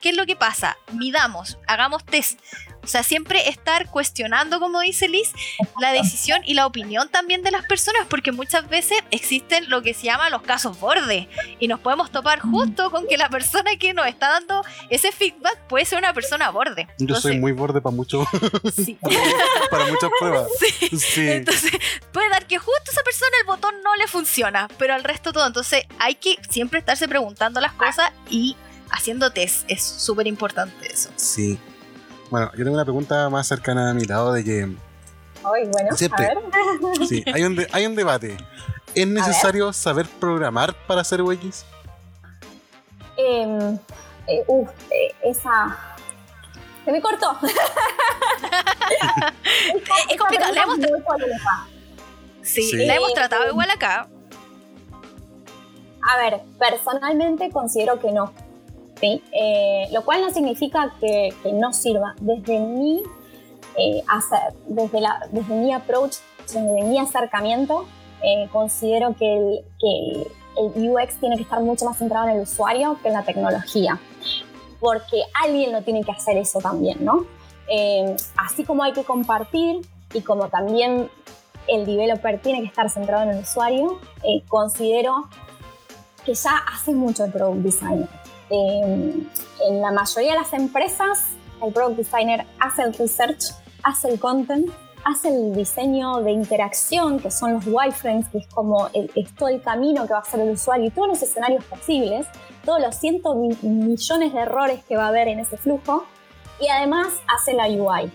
[0.00, 0.76] ¿Qué es lo que pasa?
[0.92, 2.38] Midamos, hagamos test.
[2.82, 5.32] O sea, siempre estar cuestionando, como dice Liz,
[5.80, 9.92] la decisión y la opinión también de las personas, porque muchas veces existen lo que
[9.92, 13.92] se llama los casos borde y nos podemos topar justo con que la persona que
[13.92, 16.88] nos está dando ese feedback puede ser una persona borde.
[16.98, 18.26] Yo soy muy borde para mucho,
[18.74, 18.96] sí.
[19.70, 20.48] para muchas pruebas.
[20.98, 21.28] Sí.
[21.28, 21.72] Entonces,
[22.12, 25.32] puede dar que justo a esa persona el botón no le funciona, pero al resto
[25.32, 25.46] todo.
[25.46, 28.56] Entonces, hay que siempre estarse preguntando las cosas y
[28.90, 29.64] haciendo test.
[29.68, 31.10] Es súper importante eso.
[31.16, 31.58] Sí.
[32.30, 34.68] Bueno, yo tengo una pregunta más cercana a mi lado de que...
[35.44, 37.08] Ay, bueno, a ver.
[37.08, 38.36] Sí, hay un, hay un debate.
[38.94, 41.64] ¿Es necesario saber programar para hacer UX?
[43.16, 43.78] Em,
[44.26, 45.76] eh, uf, eh, esa...
[46.84, 47.38] Se me cortó.
[50.08, 50.54] es complicado.
[50.54, 50.78] La hemos,
[52.42, 54.08] sí, la hemos tratado igual acá.
[56.00, 58.32] A ver, personalmente considero que no.
[59.02, 62.14] Eh, lo cual no significa que, no sirva.
[62.20, 63.02] Desde mi,
[63.76, 64.02] eh,
[64.92, 66.16] la, desde mi approach,
[66.46, 67.86] desde mi acercamiento,
[68.22, 72.42] eh, considero que el, que el, UX tiene que estar mucho más centrado en el
[72.42, 74.00] usuario que en la tecnología,
[74.80, 77.26] porque alguien lo tiene que hacer eso también, ¿no?
[78.38, 81.10] así como hay que compartir y como también
[81.66, 84.00] el developer tiene que estar centrado en el usuario,
[84.48, 85.28] considero
[86.24, 88.08] que ya hace mucho el product designer.
[88.50, 89.28] Em,
[89.66, 91.24] en la mayoría de las empresas,
[91.62, 94.70] el product designer hace el research, hace el content,
[95.04, 99.62] hace el diseño de interacción, que son los wireframes, que es como el, todo el
[99.62, 102.26] camino que va a hacer el usuario y todos los escenarios posibles,
[102.64, 106.04] todos los cientos millones de errores que va a haber en ese flujo,
[106.60, 108.10] y además hace la UI.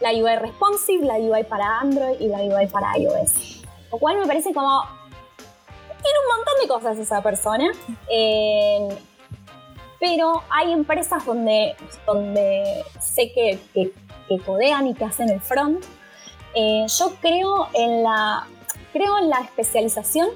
[0.00, 3.62] La UI responsive, la UI para Android y la UI para iOS.
[3.92, 4.82] Lo cual me parece como
[6.02, 7.70] tiene un montón de cosas esa persona.
[8.10, 8.88] Eh,
[10.02, 11.76] pero hay empresas donde,
[12.08, 13.92] donde sé que, que,
[14.28, 15.84] que codean y que hacen el front.
[16.56, 18.48] Eh, yo creo en, la,
[18.92, 20.30] creo en la especialización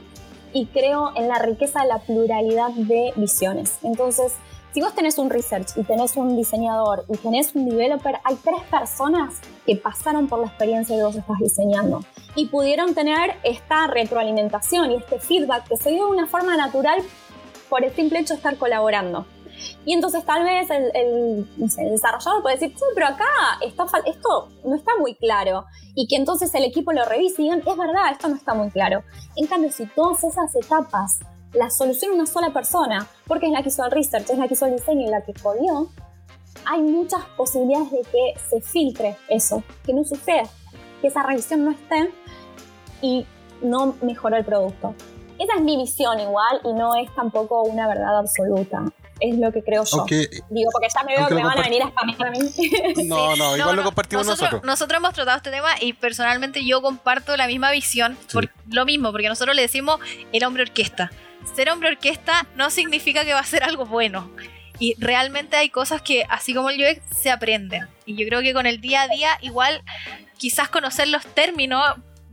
[0.53, 3.81] y creo en la riqueza de la pluralidad de visiones.
[3.83, 4.35] Entonces,
[4.73, 8.63] si vos tenés un research y tenés un diseñador y tenés un developer, hay tres
[8.71, 9.35] personas
[9.67, 12.05] que pasaron por la experiencia que vos estás diseñando
[12.37, 17.03] y pudieron tener esta retroalimentación y este feedback que se dio de una forma natural
[17.69, 19.27] por el simple hecho de estar colaborando.
[19.85, 23.25] Y entonces tal vez el, desarrollador puede decir, sí, pero acá
[23.63, 25.65] está, esto no está muy claro.
[25.95, 28.71] Y que entonces el equipo lo revise y digan, es verdad, esto no está muy
[28.71, 29.03] claro.
[29.37, 31.21] En cambio, si todas esas etapas
[31.53, 34.55] las soluciona una sola persona, porque es la que hizo el research, es la que
[34.55, 35.89] hizo el diseño y la que codió,
[36.65, 40.45] hay muchas posibilidades de que se filtre eso, que no suceda,
[41.01, 42.13] que esa revisión no esté
[43.03, 43.27] y
[43.63, 44.95] no mejoró el producto.
[45.39, 48.85] Esa es mi visión igual y no es tampoco una verdad absoluta
[49.21, 50.05] es lo que creo yo.
[50.09, 52.53] Digo, porque ya me veo que me van a venir a spamear a mí.
[53.07, 54.99] No, no, igual lo compartimos nosotros, nosotros.
[54.99, 59.29] hemos tratado este tema y personalmente yo comparto la misma visión, por lo mismo, porque
[59.29, 60.01] nosotros le decimos
[60.33, 61.11] el hombre orquesta.
[61.55, 64.31] Ser hombre orquesta no significa que va a ser algo bueno.
[64.79, 67.89] Y realmente hay cosas que, así como el UX, se aprenden.
[68.05, 69.83] Y yo creo que con el día a día, igual,
[70.37, 71.83] quizás conocer los términos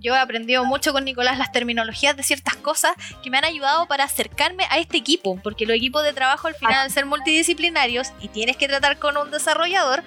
[0.04, 2.92] yo he aprendido mucho con Nicolás las terminologías de ciertas cosas
[3.24, 6.56] que me han ayudado para acercarme a este equipo, porque los equipos de trabajo al
[6.56, 10.04] final, al ser multidisciplinarios y tienes que tratar con un desarrollador,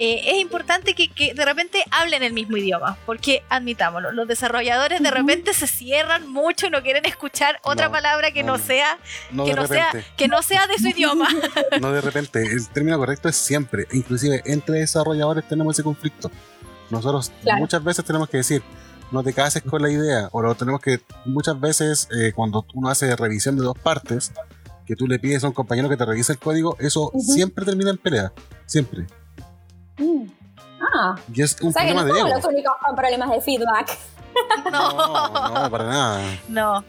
[0.00, 5.10] eh, es importante que, de repente hablen el mismo idioma, porque admitámoslo, los desarrolladores de
[5.10, 8.98] repente se cierran mucho y no quieren escuchar otra palabra que no, sea
[9.30, 11.28] que no sea que no sea de su idioma.
[11.80, 16.30] No de repente, el término correcto es siempre, inclusive entre desarrolladores tenemos ese conflicto.
[16.90, 18.62] Nosotros muchas veces tenemos que decir,
[19.10, 20.28] no te cases con la idea.
[20.32, 24.32] O lo tenemos que muchas veces eh, cuando uno hace revisión de dos partes,
[24.86, 27.90] que tú le pides a un compañero que te revise el código, eso siempre termina
[27.90, 28.32] en pelea.
[28.66, 29.06] Siempre.
[29.98, 30.26] Mm.
[30.80, 31.16] Ah.
[31.32, 33.98] Y es un problema que no somos los únicos con problemas de feedback.
[34.70, 36.22] No, no, no, para nada.
[36.48, 36.84] No.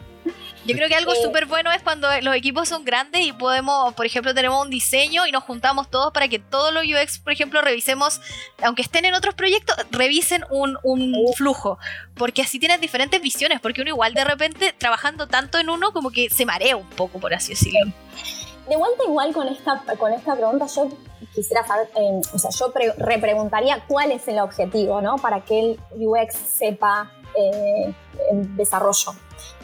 [0.66, 3.94] Yo creo que algo eh, súper bueno es cuando los equipos son grandes y podemos,
[3.94, 7.34] por ejemplo, tenemos un diseño y nos juntamos todos para que todos los UX, por
[7.34, 8.22] ejemplo, revisemos,
[8.64, 11.80] aunque estén en otros proyectos, revisen un, un flujo.
[12.16, 16.12] Porque así tienes diferentes visiones, porque uno igual de repente, trabajando tanto en uno, como
[16.12, 17.92] que se marea un poco, por así decirlo.
[18.70, 20.90] De vuelta igual con esta, con esta pregunta, yo
[21.34, 25.16] quisiera saber, eh, o sea, yo repreguntaría cuál es el objetivo, ¿no?
[25.16, 27.96] Para que el UX sepa eh,
[28.32, 29.14] el desarrollo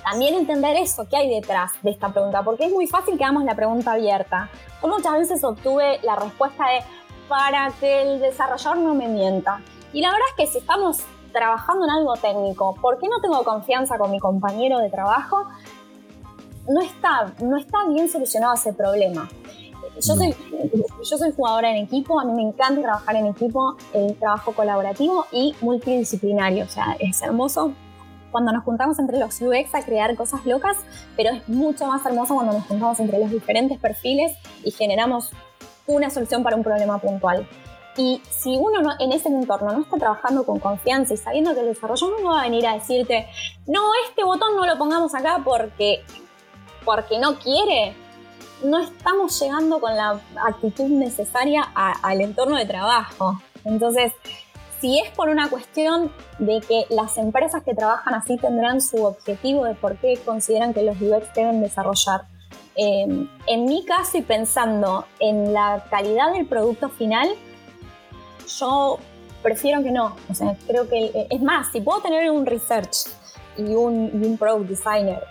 [0.05, 3.43] también entender eso, qué hay detrás de esta pregunta, porque es muy fácil que hagamos
[3.43, 4.49] la pregunta abierta.
[4.82, 6.82] Yo muchas veces obtuve la respuesta de
[7.28, 9.61] para que el desarrollador no me mienta.
[9.93, 10.99] Y la verdad es que si estamos
[11.34, 15.47] trabajando en algo técnico, ¿por qué no tengo confianza con mi compañero de trabajo?
[16.67, 19.28] No está, no está bien solucionado ese problema.
[19.96, 20.36] Yo soy,
[21.04, 25.26] yo soy jugadora en equipo, a mí me encanta trabajar en equipo, el trabajo colaborativo
[25.32, 27.74] y multidisciplinario, o sea, es hermoso
[28.36, 30.76] cuando nos juntamos entre los UX a crear cosas locas,
[31.16, 35.32] pero es mucho más hermoso cuando nos juntamos entre los diferentes perfiles y generamos
[35.88, 37.48] una solución para un problema puntual.
[37.96, 41.68] Y si uno en ese entorno no está trabajando con confianza y sabiendo que el
[41.68, 43.28] desarrollo no va a venir a decirte,
[43.68, 46.04] no, este botón no lo pongamos acá porque,
[46.84, 47.96] porque no quiere,
[48.64, 53.39] no estamos llegando con la actitud necesaria al entorno de trabajo.
[53.64, 54.14] Entonces,
[54.80, 59.66] si es por una cuestión de que las empresas que trabajan así tendrán su objetivo
[59.66, 62.26] de por qué consideran que los UX deben desarrollar.
[62.76, 67.30] Em, en mi caso y pensando en la calidad del producto final,
[68.60, 68.99] yo
[69.41, 70.16] prefiero que no.
[70.30, 73.08] O sea, creo que eh, es más, si puedo tener un research
[73.58, 75.24] y un, y un product designer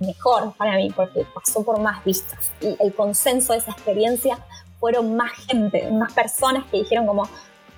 [0.00, 4.38] mejor para mí porque pasó por más vistas y el consenso de esa experiencia
[4.78, 7.28] fueron más gente, más personas que dijeron como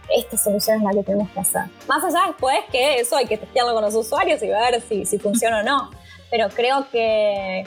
[0.08, 1.62] esta solución es la que tenemos que hacer.
[1.88, 5.18] Más allá después que eso hay que testearlo con los usuarios y ver si, si
[5.18, 5.90] funciona o no.
[6.30, 7.64] Pero creo que,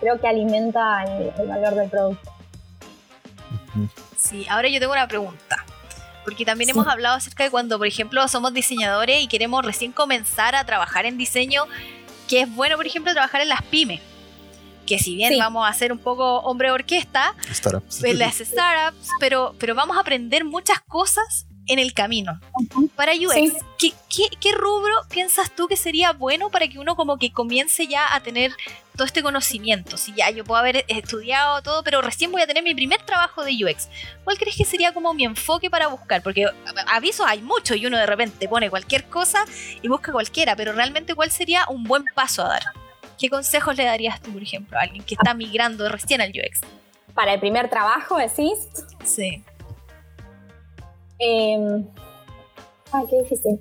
[0.00, 2.32] creo que alimenta el, valor del producto.
[4.16, 5.64] Sí, ahora yo tengo una pregunta.
[6.24, 10.54] Porque también hemos hablado acerca de cuando, por ejemplo, somos diseñadores y queremos recién comenzar
[10.54, 11.64] a trabajar en diseño,
[12.28, 14.00] que es bueno, por ejemplo, trabajar en las pymes.
[14.86, 18.00] Que si bien vamos a ser un poco hombre orquesta, startups.
[18.00, 22.40] Pues, las startups, pero, pero vamos a aprender muchas cosas en el camino.
[22.96, 27.86] Para UX, ¿qué, rubro piensas tú que sería bueno para que uno como que comience
[27.86, 28.52] ya a tener
[28.96, 29.96] todo este conocimiento?
[29.96, 33.44] Si ya yo puedo haber estudiado todo, pero recién voy a tener mi primer trabajo
[33.44, 33.88] de UX.
[34.24, 36.24] ¿Cuál crees que sería como mi enfoque para buscar?
[36.24, 36.44] Porque
[36.88, 39.44] avisos hay muchos y uno de repente pone cualquier cosa
[39.80, 42.62] y busca cualquiera, pero realmente ¿cuál sería un buen paso a dar?
[43.16, 46.62] ¿Qué consejos le darías tú, por ejemplo, a alguien que está migrando recién al UX?
[47.14, 48.58] Para el primer trabajo, decís.
[49.04, 49.44] Sí.
[51.20, 51.84] Eh,
[52.92, 53.60] ay, qué difícil.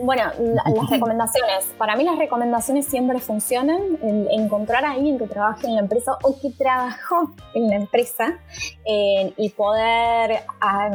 [0.00, 1.64] Bueno, la- las recomendaciones.
[1.76, 3.80] Para mí las recomendaciones siempre funcionan.
[4.02, 8.38] El encontrar a alguien que trabaje en la empresa o que trabajó en la empresa
[8.84, 10.90] eh, y poder, ah,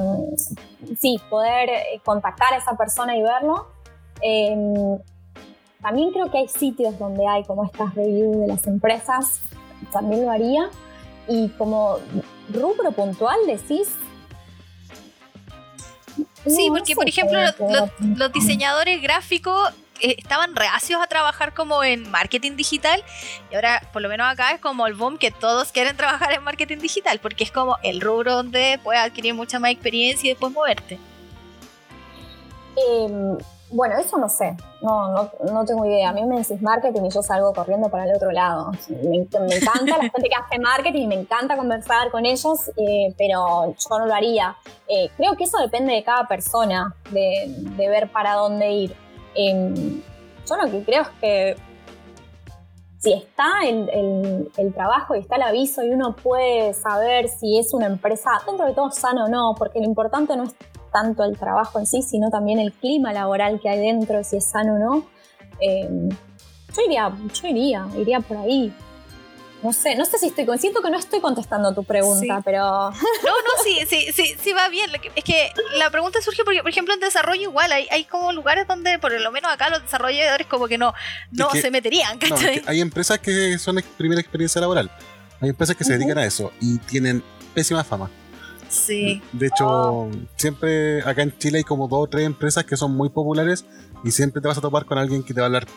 [0.99, 3.67] sí, poder eh, contactar a esa persona y verlo.
[4.21, 4.97] Eh,
[5.81, 9.41] también creo que hay sitios donde hay como estas reviews de las empresas.
[9.91, 10.69] También lo haría.
[11.27, 11.97] Y como
[12.53, 13.93] rubro puntual decís,
[16.45, 17.39] Sí, porque por ejemplo
[18.15, 23.03] los diseñadores gráficos eh, estaban reacios a trabajar como en marketing digital
[23.51, 26.43] y ahora por lo menos acá es como el boom que todos quieren trabajar en
[26.43, 30.51] marketing digital porque es como el rubro donde puedes adquirir mucha más experiencia y después
[30.51, 30.99] moverte.
[32.75, 33.37] Eh,
[33.73, 36.09] bueno, eso no sé, no, no, tengo idea.
[36.09, 38.71] A mí me decís marketing y yo salgo corriendo para el otro lado.
[38.89, 43.99] Me, encanta la gente que hace marketing, me encanta conversar con ellos, eh, pero yo
[43.99, 44.55] no lo haría.
[44.87, 48.95] Eh, creo que eso depende de cada persona, de, ver para dónde ir.
[49.35, 50.01] Eh,
[50.47, 51.55] yo lo que creo es que
[52.99, 57.87] si está el trabajo y está el aviso y uno puede saber si es una
[57.87, 60.55] empresa dentro de todo sana o no, porque lo importante no es
[60.93, 64.45] tanto el trabajo en sí, sino también el clima laboral que hay dentro, si es
[64.45, 65.07] sano o no.
[65.59, 65.89] eh,
[66.75, 68.73] yo iría, yo iría, iría por ahí.
[69.61, 72.41] No sé, no sé si estoy, siento que no estoy contestando tu pregunta, Sí.
[72.43, 74.89] pero No, no, sí, sí, sí, sí va bien.
[75.15, 78.67] Es que la pregunta surge porque, por ejemplo, en desarrollo igual hay, hay como lugares
[78.67, 80.93] donde por lo menos acá los desarrolladores como que no,
[81.31, 82.59] no que- se meterían, No, es ¿cachai?
[82.61, 84.91] que hay empresas que son ex- primera experiencia laboral.
[85.39, 87.23] Hay empresas que se dedican a eso y tienen
[87.53, 88.09] pésima fama.
[88.73, 89.21] Sí.
[89.31, 93.09] De hecho, siempre acá en Chile hay como dos o tres empresas que son muy
[93.09, 93.65] populares
[94.03, 95.67] y siempre te vas a topar con alguien que te va a hablar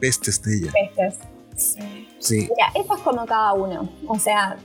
[0.00, 0.72] pestes de ella.
[0.72, 1.18] pestes.
[1.56, 2.08] sí.
[2.20, 3.86] Sí, Mira, eso es como cada uno.
[4.06, 4.56] O sea,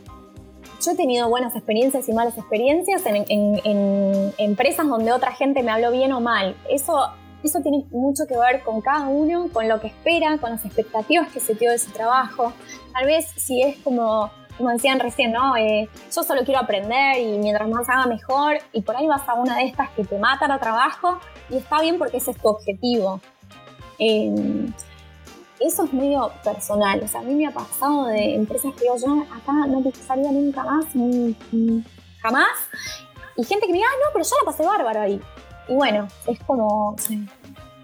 [0.86, 5.62] yo he tenido buenas experiencias y malas experiencias en, en- en empresas donde otra gente
[5.62, 6.56] me habló bien o mal.
[6.70, 7.10] Eso,
[7.44, 11.28] eso tiene mucho que ver con cada uno, con lo que espera, con las expectativas
[11.34, 12.54] que se dio de su trabajo.
[12.94, 14.30] Tal vez si es como,
[14.60, 15.56] como decían recién, ¿no?
[15.56, 19.34] Eh, yo solo quiero aprender y mientras más haga mejor, y por ahí vas a
[19.36, 21.18] una de estas que te matan a trabajo,
[21.50, 23.22] y está bien porque ese es tu objetivo.
[23.98, 24.70] Eh,
[25.62, 27.04] eso es medio personal.
[27.14, 30.86] A mí me ha pasado de empresas que digo, yo acá no pisaría nunca más,
[32.22, 32.58] jamás.
[33.38, 35.22] Y gente que me diga, ah, no, pero yo la pasé bárbaro ahí.
[35.70, 36.98] Y bueno, es como,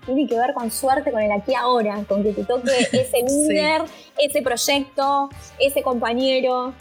[0.05, 3.23] tiene que ver con suerte, con el aquí y ahora, con que te toque ese
[3.27, 3.49] Sí.
[3.49, 3.83] líder,
[4.17, 5.29] ese proyecto,
[5.59, 6.73] ese compañero.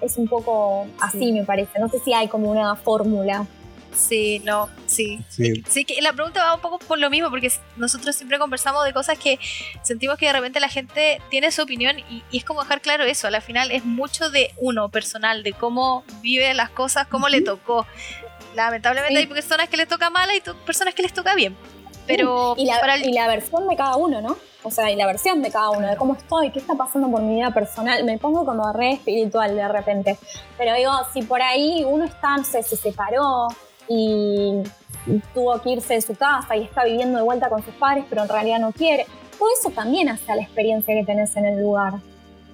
[0.00, 1.32] Es un poco así, Sí.
[1.32, 1.78] me parece.
[1.78, 3.46] No sé si hay como una fórmula.
[3.94, 5.20] Sí, no, sí.
[5.30, 5.64] sí.
[5.66, 8.92] Sí, que la pregunta va un poco por lo mismo, porque nosotros siempre conversamos de
[8.92, 9.38] cosas que
[9.82, 13.04] sentimos que de repente la gente tiene su opinión y, y es como dejar claro
[13.04, 13.26] eso.
[13.26, 17.86] Al final es mucho de uno personal, de cómo vive las cosas, cómo le tocó.
[18.54, 19.20] Lamentablemente Sí.
[19.20, 21.56] hay personas que les toca mal y personas que les toca bien.
[22.06, 24.36] Pero y la, para el- y la versión de cada uno, ¿no?
[24.62, 27.22] O sea, y la versión de cada uno, de cómo estoy, qué está pasando por
[27.22, 28.02] mi vida personal.
[28.04, 30.18] Me pongo como re espiritual de repente.
[30.58, 33.48] Pero digo, si por ahí uno está, no sé, se separó
[33.88, 34.62] y
[35.34, 38.22] tuvo que irse de su casa y está viviendo de vuelta con sus padres, pero
[38.22, 39.06] en realidad no quiere.
[39.38, 41.94] Todo eso también hace a la experiencia que tenés en el lugar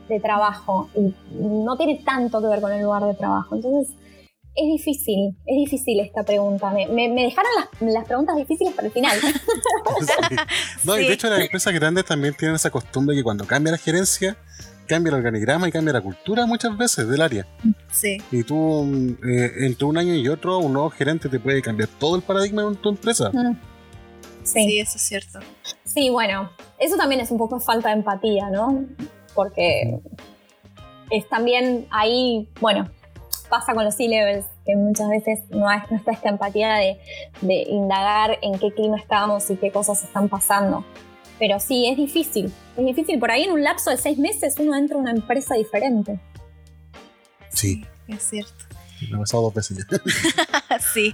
[0.09, 0.91] de trabajo.
[0.95, 3.55] Y no tiene tanto que ver con el lugar de trabajo.
[3.55, 3.95] Entonces,
[4.55, 6.71] es difícil, es difícil esta pregunta.
[6.71, 9.19] Me, me- me dejaron las, las preguntas difíciles para el final.
[10.01, 10.37] Sí.
[10.85, 13.79] No, y de hecho las empresas grandes también tienen esa costumbre que cuando cambia la
[13.79, 14.37] gerencia,
[14.87, 17.47] cambia el organigrama y cambia la cultura muchas veces del área.
[17.93, 21.63] sí, Y tú, mm, eh, entre un año y otro, un nuevo gerente te puede
[21.63, 23.31] cambiar todo el paradigma de tu empresa.
[23.33, 23.53] Mm.
[24.43, 24.79] sí, Sí.
[24.81, 25.39] eso es cierto.
[25.85, 28.85] sí, bueno, eso también es un poco falta de empatía, ¿no?
[29.35, 29.99] Porque
[31.11, 32.91] es también ahí, bueno,
[33.53, 36.99] pasa con los C-levels, que muchas veces no, hay- no está esta empatía de,
[37.43, 40.87] de indagar en qué clima estamos y qué cosas están pasando.
[41.39, 42.51] Pero sí, es difícil.
[42.79, 43.19] Es difícil.
[43.19, 46.19] Por ahí en un lapso de seis meses uno entra a una empresa diferente.
[47.51, 48.65] Sí, Es cierto.
[49.11, 50.79] me ha pasado dos veces ya.
[50.95, 51.13] sí,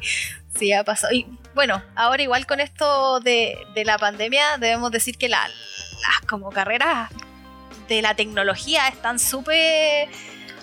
[0.56, 1.12] sí, ha pasado.
[1.12, 6.26] Y bueno, ahora igual con esto de, de la pandemia, debemos decir que la- las
[6.28, 7.10] como carreras
[7.88, 10.08] de la tecnología están súper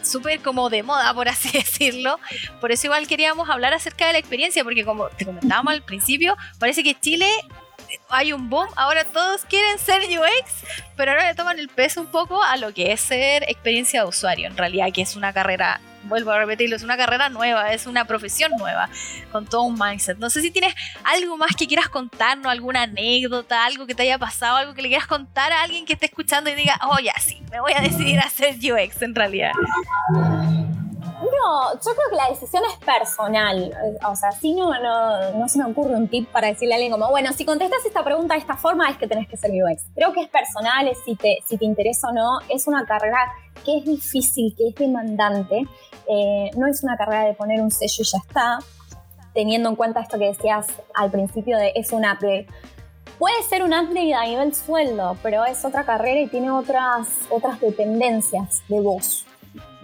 [0.06, 2.20] súper como de moda, por así decirlo.
[2.62, 6.38] Por eso igual queríamos hablar acerca de la experiencia, porque como te comentábamos al principio,
[6.60, 7.28] parece que Chile
[7.89, 10.64] eh, hay un boom, ahora todos quieren ser UX,
[10.95, 14.08] pero ahora le toman el peso un poco a lo que es ser experiencia de
[14.08, 17.88] usuario, en realidad que es una carrera vuelvo a repetirlo, es una carrera nueva, es
[17.88, 18.89] una profesión nueva,
[19.32, 20.18] con todo un mindset.
[20.18, 24.18] No sé si tienes algo más que quieras contarnos, alguna anécdota, algo que te haya
[24.18, 27.14] pasado, algo que le quieras contar a alguien que esté escuchando y diga, oh, ya
[27.20, 29.51] sí, me voy a decidir a hacer UX en realidad.
[31.36, 33.74] No, yo creo que la decisión es personal.
[34.08, 37.10] O sea, si no, no, se me ocurre un tip para decirle a alguien como,
[37.10, 39.84] bueno, si contestas esta pregunta de esta forma es que tenés que ser UX.
[39.96, 42.40] Creo que es personal, es si te, si te interesa o no.
[42.50, 43.18] Es una carrera
[43.64, 45.66] que es difícil, que es demandante.
[46.08, 48.60] Eh, no es una carrera de poner un sello y ya está.
[49.34, 52.48] Teniendo en cuenta esto que decías al principio de es un upgrade.
[53.20, 57.60] Puede ser un upgrade a nivel sueldo, pero es otra carrera y tiene otras, otras
[57.60, 59.26] dependencias de vos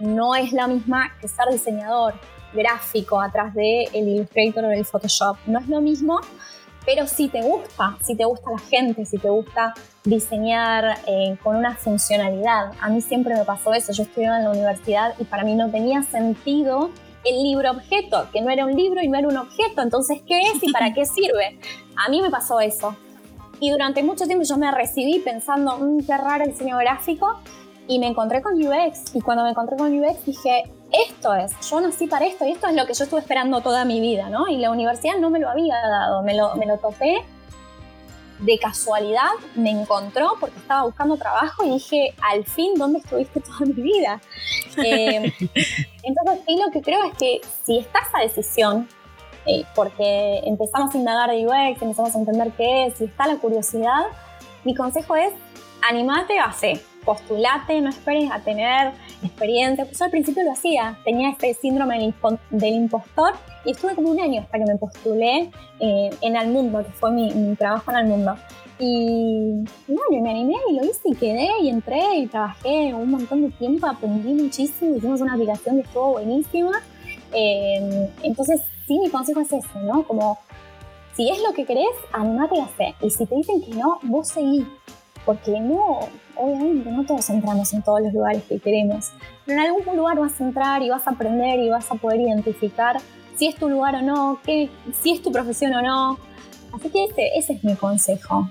[0.02, 2.14] no es la misma que ser diseñador
[2.52, 5.36] gráfico atrás de el Illustrator o el Photoshop.
[5.46, 6.20] No es lo mismo,
[6.84, 9.74] pero si te gusta, si te gusta la gente, si te gusta
[10.04, 12.72] diseñar eh, con una funcionalidad.
[12.80, 13.92] A mí siempre me pasó eso.
[13.92, 16.90] Yo estudiaba en la universidad y para mí no tenía sentido
[17.24, 19.80] el libro objeto, que no era un libro y no era un objeto.
[19.82, 21.60] Entonces, ¿qué es y para qué sirve?
[21.96, 22.96] A mí me pasó eso.
[23.60, 27.38] Y durante mucho tiempo yo me recibí pensando, mmm, qué raro el diseño gráfico
[27.88, 31.80] y me encontré con UX y cuando me encontré con UX dije, esto es, yo
[31.80, 34.48] nací para esto y esto es lo que yo estuve esperando toda mi vida, ¿no?
[34.48, 37.24] Y la universidad no me lo había dado, me lo, me lo topé
[38.40, 43.60] de casualidad, me encontró porque estaba buscando trabajo y dije, al fin, ¿dónde estuviste toda
[43.60, 44.20] mi vida?
[44.84, 45.32] Eh,
[46.02, 48.88] entonces, sí, lo que creo es que si está esa decisión,
[49.46, 53.36] eh, porque empezamos a indagar de UX, empezamos a entender qué es, si está la
[53.36, 54.04] curiosidad,
[54.64, 55.32] mi consejo es,
[55.88, 58.92] animate, hacer postulate, no esperes a tener
[59.22, 59.84] experiencia.
[59.84, 62.12] Pues yo al principio lo hacía, tenía este síndrome
[62.50, 63.34] del, impostor
[63.64, 65.50] y estuve como un año hasta que me postulé
[65.80, 68.36] eh, en Almundo, que fue mi, trabajo en Almundo.
[68.78, 73.42] Y bueno, me animé y lo hice y quedé y entré y trabajé un montón
[73.42, 76.82] de tiempo, aprendí muchísimo, hicimos una aplicación que estuvo buenísima.
[77.32, 80.02] Eh, entonces, sí, mi consejo es ese, ¿no?
[80.02, 80.38] Como
[81.14, 82.94] si es lo que querés, animate a hacer.
[83.02, 84.66] Y si te dicen que no, vos seguís
[85.24, 86.00] porque no,
[86.36, 89.12] obviamente no todos entramos en todos los lugares que queremos,
[89.44, 92.20] pero en algún lugar vas a entrar y vas a aprender y vas a poder
[92.20, 92.98] identificar
[93.36, 94.70] si es tu lugar o no, qué,
[95.00, 96.18] si es tu profesión o no.
[96.72, 98.48] Así que ese, ese es mi consejo.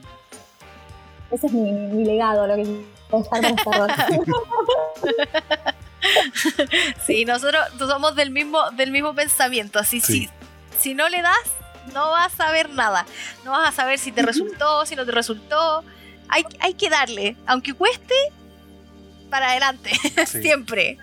[1.32, 2.86] Ese es mi, legado, lo que
[3.18, 3.42] estar
[7.06, 10.28] Sí, nosotros somos del mismo, del mismo pensamiento, así sí.
[10.28, 10.30] si,
[10.80, 11.54] si no le das,
[11.94, 13.06] no vas a ver nada.
[13.46, 15.84] No vas a saber si te resultó, si no te resultó
[16.32, 18.14] hay, que darle, aunque cueste,
[19.30, 19.92] para adelante,
[20.28, 20.98] siempre.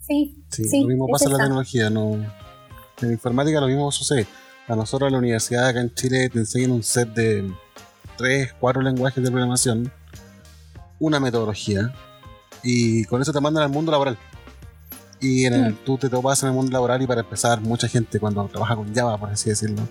[0.00, 2.14] Sí, sí, lo mismo pasa en la tecnología, no.
[3.00, 4.26] En informática lo mismo sucede.
[4.68, 7.50] A nosotros en la universidad acá en Chile te enseñan un set de
[8.16, 9.92] tres, cuatro lenguajes de programación,
[10.98, 11.92] una metodología,
[12.62, 14.18] y con eso te mandan al mundo laboral.
[15.20, 15.76] Y en el, mm.
[15.84, 18.92] tú te topas en el mundo laboral y para empezar, mucha gente cuando trabaja con
[18.92, 19.82] Java, por así decirlo,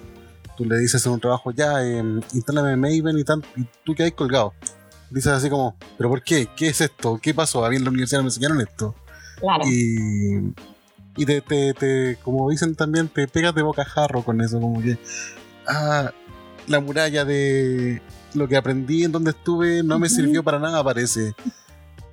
[0.61, 2.03] tú le dices en un trabajo, ya, eh,
[2.33, 4.53] instálame Maven y, tan, y tú quedas colgado.
[5.09, 6.47] Dices así como, ¿pero por qué?
[6.55, 7.19] ¿Qué es esto?
[7.21, 7.65] ¿Qué pasó?
[7.65, 8.95] A mí en la universidad me enseñaron esto.
[9.39, 9.63] Claro.
[9.67, 10.53] Y,
[11.17, 14.97] y te, te, como dicen también, te pegas de boca jarro con eso, como que,
[15.67, 16.11] ah,
[16.67, 18.01] la muralla de
[18.35, 21.33] lo que aprendí en donde estuve no me sirvió para nada, parece.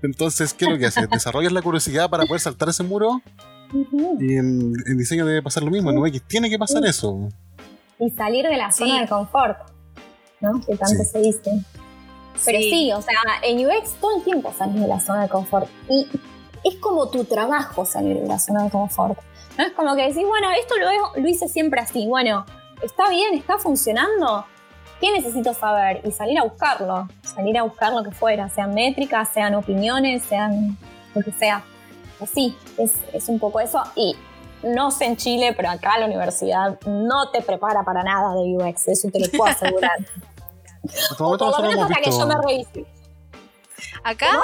[0.02, 1.08] Entonces, ¿qué es lo que haces?
[1.10, 3.20] ¿Desarrollas la curiosidad para poder saltar ese muro?
[4.18, 6.02] Y en, diseño debe pasar lo mismo, ¿no?
[6.26, 7.28] Tiene que pasar eso
[7.98, 9.58] y salir de la zona de confort,
[10.40, 10.60] ¿no?
[10.60, 11.64] Que tanto se dice.
[12.44, 12.92] Pero sí.
[12.92, 15.68] o sea, en UX todo el tiempo salir de la zona de confort.
[15.88, 16.06] Y
[16.64, 19.18] es como tu trabajo salir de la zona de confort.
[19.56, 19.64] ¿no?
[19.64, 22.06] Es como que decís, bueno, esto lo, lo hice siempre así.
[22.06, 22.46] Bueno,
[22.82, 24.46] está bien, está funcionando.
[25.00, 26.00] ¿Qué necesito saber?
[26.04, 27.08] Y salir a buscarlo.
[27.22, 30.76] Salir a buscar lo que fuera, sean métricas, sean opiniones, sean
[31.14, 31.62] lo que sea.
[32.20, 33.82] Así, es, es un poco eso.
[33.94, 34.16] Y
[34.62, 38.88] no sé en Chile, pero acá la universidad no te prepara para nada de UX,
[38.88, 39.98] eso te lo puedo asegurar.
[42.02, 42.34] que yo me
[44.02, 44.40] Acá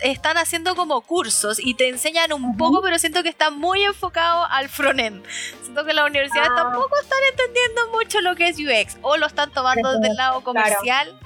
[0.00, 4.44] están haciendo como cursos y te enseñan un poco, pero siento que está muy enfocado
[4.50, 5.24] al frontend.
[5.62, 6.56] Siento que las universidades ah.
[6.56, 10.42] tampoco están entendiendo mucho lo que es UX o lo están tomando desde el lado
[10.42, 11.18] comercial,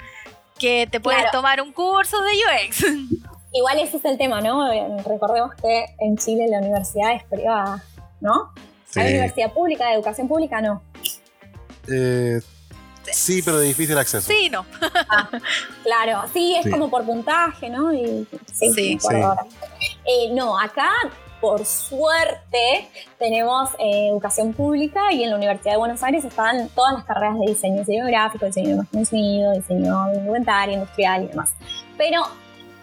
[0.59, 2.85] que te puedes tomar un curso de UX.
[3.53, 4.69] Igual ese es el tema, ¿no?
[5.03, 7.83] Recordemos que en Chile la universidad es privada.
[8.21, 8.51] ¿No?
[8.95, 10.61] ¿Hay universidad pública, de educación pública?
[10.61, 10.81] No.
[11.87, 12.39] Eh,
[13.11, 14.27] sí, pero de difícil acceso.
[14.27, 14.65] Sí, no.
[15.09, 15.29] Ah,
[15.83, 17.91] claro, sí, es como por puntaje, ¿no?
[17.91, 18.27] sí,
[18.73, 18.97] sí.
[20.05, 20.89] Eh, no, acá
[21.39, 22.89] por suerte
[23.19, 27.39] tenemos eh, educación pública y en la Universidad de Buenos Aires están todas las carreras
[27.39, 31.51] de diseño, diseño gráfico, diseño de sonido, diseño indumentario, industrial y demás.
[31.97, 32.23] Pero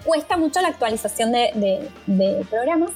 [0.05, 2.91] cuesta mucho la actualización de, de programas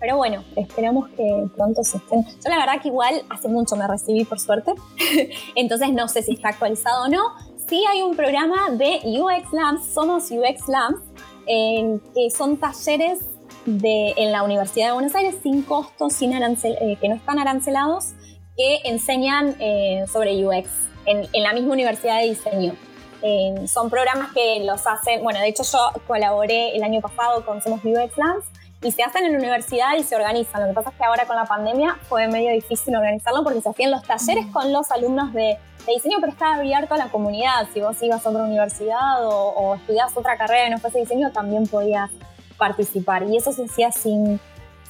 [0.00, 2.24] Pero bueno, esperamos que pronto se estén.
[2.24, 4.72] Yo la verdad que igual hace mucho me recibí, por suerte.
[5.54, 7.22] Entonces no sé si está actualizado o no.
[7.68, 11.00] Sí hay un programa de UX Labs, somos UX Labs,
[11.46, 13.20] que son talleres
[13.66, 17.38] de, en la Universidad de Buenos Aires sin costo, sin arancel, eh, que no están
[17.38, 18.12] arancelados,
[18.56, 20.68] que enseñan eh, sobre UX
[21.06, 22.74] en, en, la misma universidad de diseño.
[23.22, 27.62] Eh, son programas que los hacen, bueno, de hecho yo colaboré el año pasado con
[27.62, 28.44] Somos UX Labs
[28.84, 30.60] y se hacen en la universidad y se organizan.
[30.60, 33.70] Lo que pasa es que ahora con la pandemia fue medio difícil organizarlo porque se
[33.70, 37.66] hacían los talleres con los alumnos de, diseño, pero estaba abierto a la comunidad.
[37.72, 41.32] Si vos ibas a otra universidad o, o estudiabas otra carrera y no fuese diseño,
[41.32, 42.10] también podías
[42.58, 43.24] participar.
[43.24, 44.38] Y eso se hacía sin,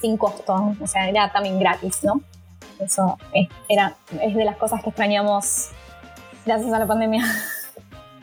[0.01, 2.21] sin costo, o sea, era también gratis, ¿no?
[2.79, 5.69] Eso es, era, es de las cosas que extrañamos
[6.45, 7.23] gracias a la pandemia.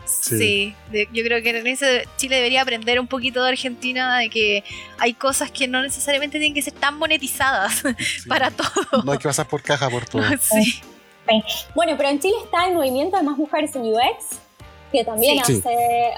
[0.05, 0.75] Sí.
[0.91, 4.65] yo creo que en ese Chile debería aprender un poquito de Argentina, de que
[4.99, 7.83] hay cosas que no necesariamente tienen que ser tan monetizadas
[8.29, 9.03] para todo.
[9.05, 10.23] No hay que pasar por caja por todo.
[10.41, 10.83] Sí.
[11.75, 14.41] Bueno, pero en Chile está el movimiento de más mujeres en UX,
[14.91, 15.63] que también hace,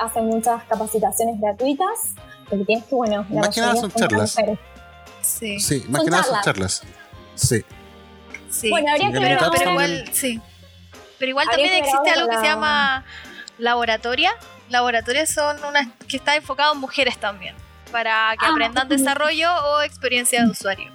[0.00, 2.14] hace muchas capacitaciones gratuitas,
[2.48, 4.36] porque tienes que, bueno, más que nada son charlas.
[5.20, 5.60] Sí.
[5.60, 6.82] sí, más que nada son charlas.
[7.34, 7.64] Sí.
[8.50, 8.70] sí.
[8.70, 10.40] Bueno, habría que ver, pero igual, sí.
[11.18, 13.04] Pero igual también existe algo que se llama
[13.58, 14.32] laboratoria.
[14.68, 17.54] Laboratorios son unas que está enfocado en mujeres también,
[17.92, 20.90] para que ah, aprendan desarrollo o experiencia de usuario.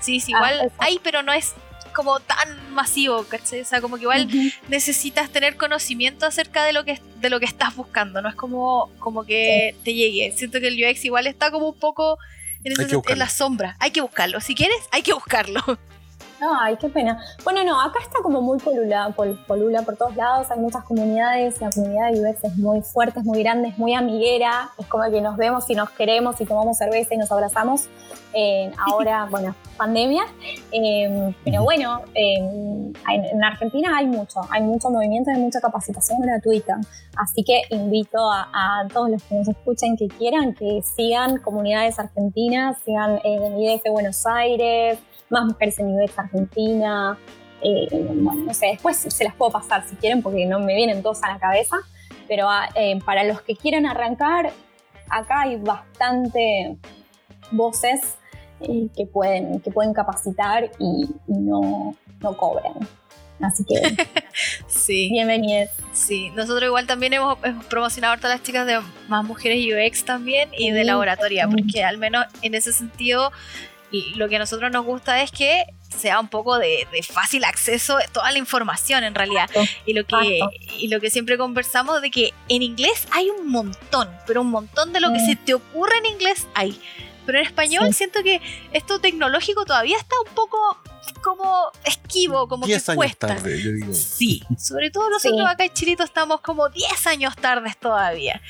[0.00, 1.54] Sí, sí, igual ah, hay, pero no es
[1.92, 3.60] como tan masivo, ¿cachai?
[3.60, 4.28] O sea, como que igual
[4.68, 8.90] necesitas tener conocimiento acerca de lo que de lo que estás buscando, no es como,
[8.98, 10.32] como que te llegue.
[10.36, 12.18] Siento que el UX igual está como un poco
[12.62, 12.72] en,
[13.08, 13.76] en la sombra.
[13.80, 14.40] Hay que buscarlo.
[14.40, 15.60] Si quieres, hay que buscarlo.
[16.40, 17.20] Ay, qué pena.
[17.42, 19.12] Bueno, no, acá está como muy polula,
[19.46, 23.24] polula por todos lados, hay muchas comunidades, la comunidad de UX es muy fuerte, es
[23.24, 26.78] muy grande, es muy amiguera, es como que nos vemos y nos queremos y tomamos
[26.78, 27.88] cerveza y nos abrazamos.
[28.34, 30.22] Eh, ahora, bueno, pandemia,
[30.70, 36.78] em, pero bueno, em, en Argentina hay mucho, hay mucho movimiento, hay mucha capacitación gratuita,
[37.16, 42.78] así que invito a, todos los que nos escuchen que quieran que sigan comunidades argentinas,
[42.84, 44.98] sigan en el IDF Buenos Aires,
[45.30, 47.18] más mujeres en UX Argentina.
[47.62, 51.02] Eh, bueno, no sé, después se las puedo pasar si quieren porque no me vienen
[51.02, 51.76] todos a la cabeza,
[52.28, 54.52] pero ah, eh, para los que quieran arrancar,
[55.10, 56.76] acá hay bastante
[57.50, 58.16] voces
[58.60, 62.74] eh, que, pueden, que pueden capacitar y, no, no cobran.
[63.40, 63.80] Así que
[64.66, 65.10] sí.
[65.10, 65.70] bienvenidos.
[65.92, 70.50] Sí, nosotros igual también hemos, promocionado a todas las chicas de más mujeres UX también
[70.56, 73.30] y de laboratoria, porque al menos en ese sentido
[73.90, 75.64] y lo que a nosotros nos gusta es que
[75.96, 79.48] sea un poco de, fácil acceso a toda la información en realidad.
[79.86, 80.40] Y lo, que,
[80.78, 84.92] y lo que siempre conversamos de que en inglés hay un montón, pero un montón
[84.92, 85.26] de lo que mm.
[85.26, 86.80] se te ocurre en inglés hay.
[87.24, 88.40] Pero en español siento que
[88.72, 90.58] esto tecnológico todavía está un poco
[91.22, 93.28] como esquivo, como que cuesta.
[93.28, 93.92] Tarde, yo digo.
[93.92, 98.40] Sí, sobre todo nosotros acá en Chilito estamos como 10 años tardes todavía.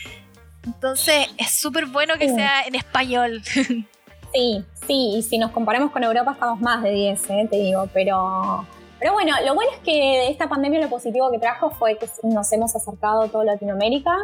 [0.64, 3.42] Entonces es súper bueno que sea en español.
[4.32, 7.48] Sí, sí, y si nos comparamos con Europa estamos más de 10, ¿eh?
[7.50, 8.66] te digo, pero,
[8.98, 12.52] pero bueno, lo bueno es que esta pandemia lo positivo que trajo fue que nos
[12.52, 14.14] hemos acercado a toda Latinoamérica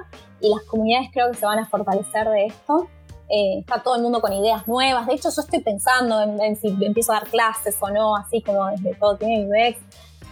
[0.40, 2.88] y las comunidades creo que se van a fortalecer de esto.
[3.30, 5.06] Eh, está todo el mundo con ideas nuevas.
[5.06, 8.66] De hecho, yo estoy pensando en, si empiezo a dar clases o no, así como
[8.66, 9.78] desde todo tiene UX,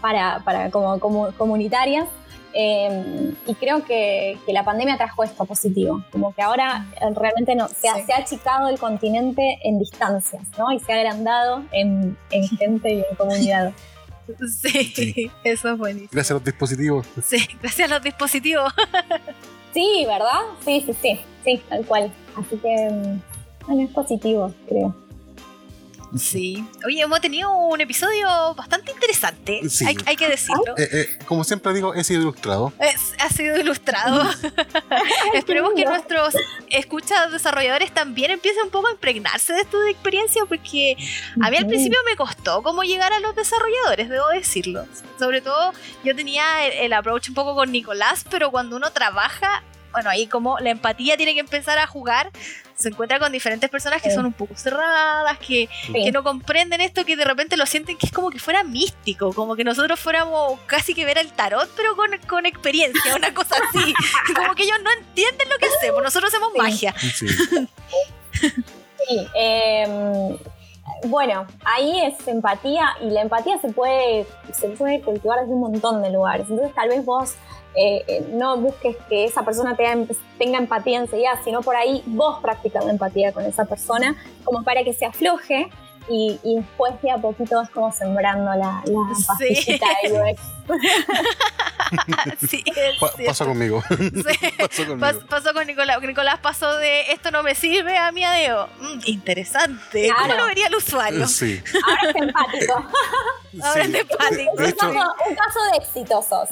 [0.03, 1.01] para, para como,
[1.39, 2.09] comunitarias.
[2.55, 7.69] Em, y creo que, la pandemia trajo esto positivo, como que ahora eh, realmente no,
[7.69, 10.71] se, ha, achicado el continente en distancias, ¿no?
[10.73, 12.17] Y se ha agrandado en,
[12.59, 13.73] gente y en comunidad.
[14.63, 16.11] Sí, eso es buenísimo.
[16.13, 17.07] Gracias a los dispositivos.
[17.23, 18.73] Sí, gracias a los dispositivos.
[19.75, 20.41] sí, ¿verdad?
[20.65, 22.13] Sí, sí, sí, sí, tal cual.
[22.37, 24.95] Así que, mm, bueno, es positivo, creo.
[26.17, 26.65] Sí.
[26.85, 29.61] Oye, hemos tenido un episodio bastante interesante.
[30.07, 30.77] Hay, que decirlo.
[30.77, 32.73] Eh, eh, como siempre digo, he sido ilustrado.
[33.19, 34.29] ha sido ilustrado.
[35.35, 36.35] Esperemos que nuestros
[36.69, 40.97] escuchas desarrolladores también empiecen un poco a impregnarse de esta experiencia, porque
[41.41, 44.87] a mí al principio me costó cómo llegar a los desarrolladores, debo decirlo.
[45.19, 45.73] Sobre todo,
[46.05, 50.59] yo tenía el approach un poco con Nicolás, pero cuando uno trabaja bueno, ahí como
[50.59, 52.31] la empatía tiene que empezar a jugar,
[52.83, 57.05] se encuentra con diferentes personas que son un poco cerradas, que, que, no comprenden esto,
[57.05, 60.61] que de repente lo sienten que es como que fuera místico, como que nosotros fuéramos
[60.67, 63.95] casi que ver el tarot, pero con, con experiencia, una cosa así.
[64.35, 66.95] como que ellos no entienden lo que hacemos, nosotros hacemos magia.
[66.99, 67.27] Sí.
[69.09, 70.37] sí em,
[71.05, 76.03] bueno, ahí es empatía y la empatía se puede, se puede cultivar desde un montón
[76.03, 76.49] de lugares.
[76.49, 77.35] Entonces tal vez vos
[77.75, 80.07] eh, eh, no busques que esa persona tenga,
[80.39, 84.93] tenga empatía enseguida, sino por ahí vos practicando empatía con esa persona, como para que
[84.93, 85.69] se afloje
[86.09, 90.41] y, después de a poquito es como sembrando la, la pastillita de UX.
[92.49, 92.65] sí,
[93.27, 93.83] pasó conmigo.
[95.29, 96.01] pasó con Nicolás.
[96.03, 98.69] Nicolás pasó de esto no me sirve a mi adeo.
[98.81, 100.11] Mm, interesante.
[100.17, 101.27] ¿Cómo lo vería el usuario?
[101.27, 101.63] Sí.
[101.85, 102.89] Ahora es empático.
[103.63, 104.57] Ahora es empático.
[104.57, 106.49] De, hecho, un, caso, de exitosos.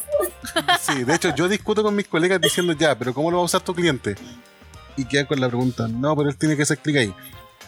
[0.81, 3.47] Sí, de hecho yo discuto con mis colegas diciendo ya, pero ¿cómo lo va a
[3.47, 4.17] usar tu cliente?
[4.97, 7.15] Y queda con la pregunta, no, pero él tiene que hacer clic ahí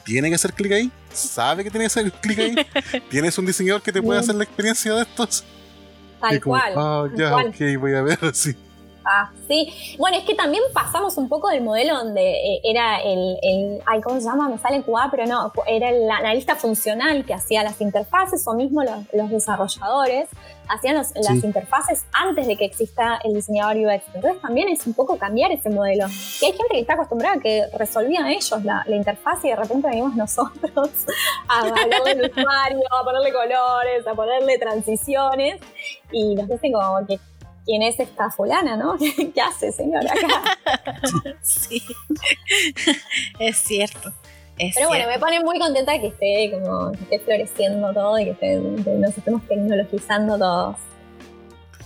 [0.04, 2.54] tiene que hacer clic ahí, sabe que tiene que hacer clic ahí,
[3.10, 5.44] tienes un diseñador que te puede hacer la experiencia de estos.
[6.20, 6.72] Tal cual.
[6.76, 8.56] Ah, ya, ok, voy a ver, sí.
[9.04, 9.96] Ah, sí.
[9.98, 14.20] Bueno, es que también pasamos un poco del modelo donde eh, era el, ay, ¿cómo
[14.20, 14.48] se llama?
[14.48, 18.82] Me sale QA, pero no, era el analista funcional que hacía las interfaces o mismo
[18.84, 20.28] los, desarrolladores
[20.68, 24.04] hacían las interfaces antes de que exista el diseñador UX.
[24.14, 26.06] Entonces también es un poco cambiar ese modelo.
[26.40, 29.88] Que hay gente que está acostumbrada a que resolvían ellos la, interfaz y de repente
[29.88, 30.90] venimos nosotros
[31.48, 35.60] a hablar del usuario, a ponerle colores, a ponerle transiciones
[36.10, 37.18] y nos dicen como que
[37.64, 38.96] quién es esta fulana, ¿no?
[39.34, 40.12] ¿Qué hace, señora?
[40.12, 41.36] Acá?
[41.42, 41.82] sí,
[43.38, 44.12] es cierto.
[44.74, 48.56] Pero bueno, me pone muy contenta que esté como que esté floreciendo todo y que,
[48.56, 50.76] nos estemos tecnologizando todos.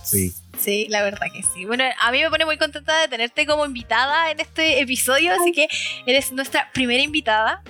[0.03, 0.33] Sí.
[0.57, 1.65] Sí, la verdad que sí.
[1.65, 5.51] Bueno, a mí me pone muy contenta de tenerte como invitada en este episodio, así
[5.51, 5.67] que
[6.07, 7.61] eres nuestra primera invitada.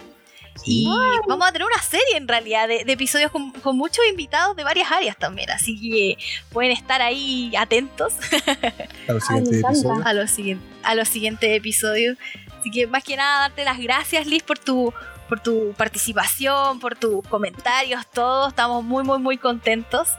[0.66, 0.88] Y
[1.28, 5.18] vamos a tener una serie en realidad de, episodios con, muchos invitados de varias áreas
[5.18, 5.50] también.
[5.50, 6.18] Así que
[6.52, 8.14] pueden estar ahí atentos
[9.08, 10.60] a los siguientes episodios.
[10.84, 12.18] A los, siguientes episodios.
[12.68, 14.94] Así que más que nada darte las gracias Liz por tu,
[15.30, 18.50] por tu participación, por tus comentarios, todos.
[18.50, 20.10] Estamos muy, muy, muy contentos.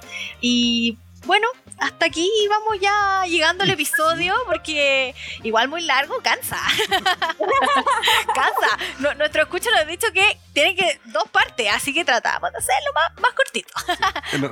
[0.41, 0.97] Y
[1.27, 1.47] bueno,
[1.81, 6.59] hasta aquí vamos ya llegando al episodio porque igual muy largo cansa.
[8.35, 9.15] cansa.
[9.17, 12.91] nuestro escucha nos ha dicho que tiene que dos partes, así que tratamos de hacerlo
[12.95, 13.73] más, más cortito.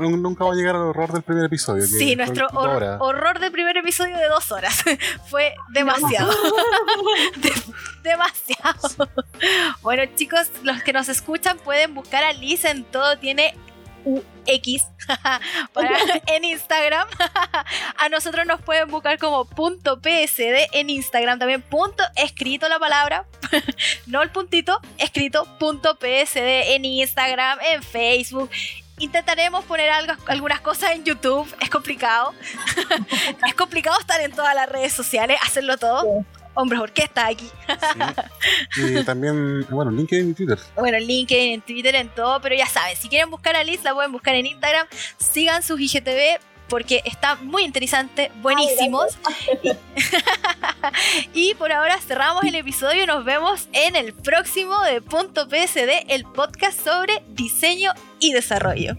[0.16, 1.87] Nunca va a llegar al horror del primer episodio.
[1.87, 4.85] sí, nuestro horror del primer episodio de dos horas.
[5.31, 6.33] Fue demasiado.
[8.03, 9.09] demasiado.
[9.83, 13.55] bueno, chicos, los que nos escuchan pueden buscar a Liz en todo tiene
[14.47, 14.87] X
[16.27, 17.09] en Instagram.
[17.99, 21.39] a nosotros nos pueden buscar como punto PSD en Instagram.
[21.39, 23.27] También punto escrito la palabra,
[24.07, 28.51] no el puntito, escrito punto PSD en Instagram, en Facebook.
[28.99, 31.47] Intentaremos poner algo, algunas cosas en YouTube.
[31.61, 32.33] Es complicado.
[33.47, 36.25] es complicado estar en todas las redes sociales, hacerlo todo
[36.57, 37.49] hombres orquesta aquí.
[38.77, 40.59] Y también, bueno, LinkedIn y Twitter.
[40.75, 43.95] Bueno, LinkedIn, en Twitter, en todo, pero ya saben, si quieren buscar a Liz, la
[43.95, 44.87] pueden buscar en Instagram.
[45.19, 49.17] Sigan sus IGTV porque está muy interesante, buenísimos.
[51.35, 53.07] y por ahora cerramos el episodio.
[53.07, 58.97] Nos vemos en el próximo de Punto PSD, el podcast sobre diseño y desarrollo.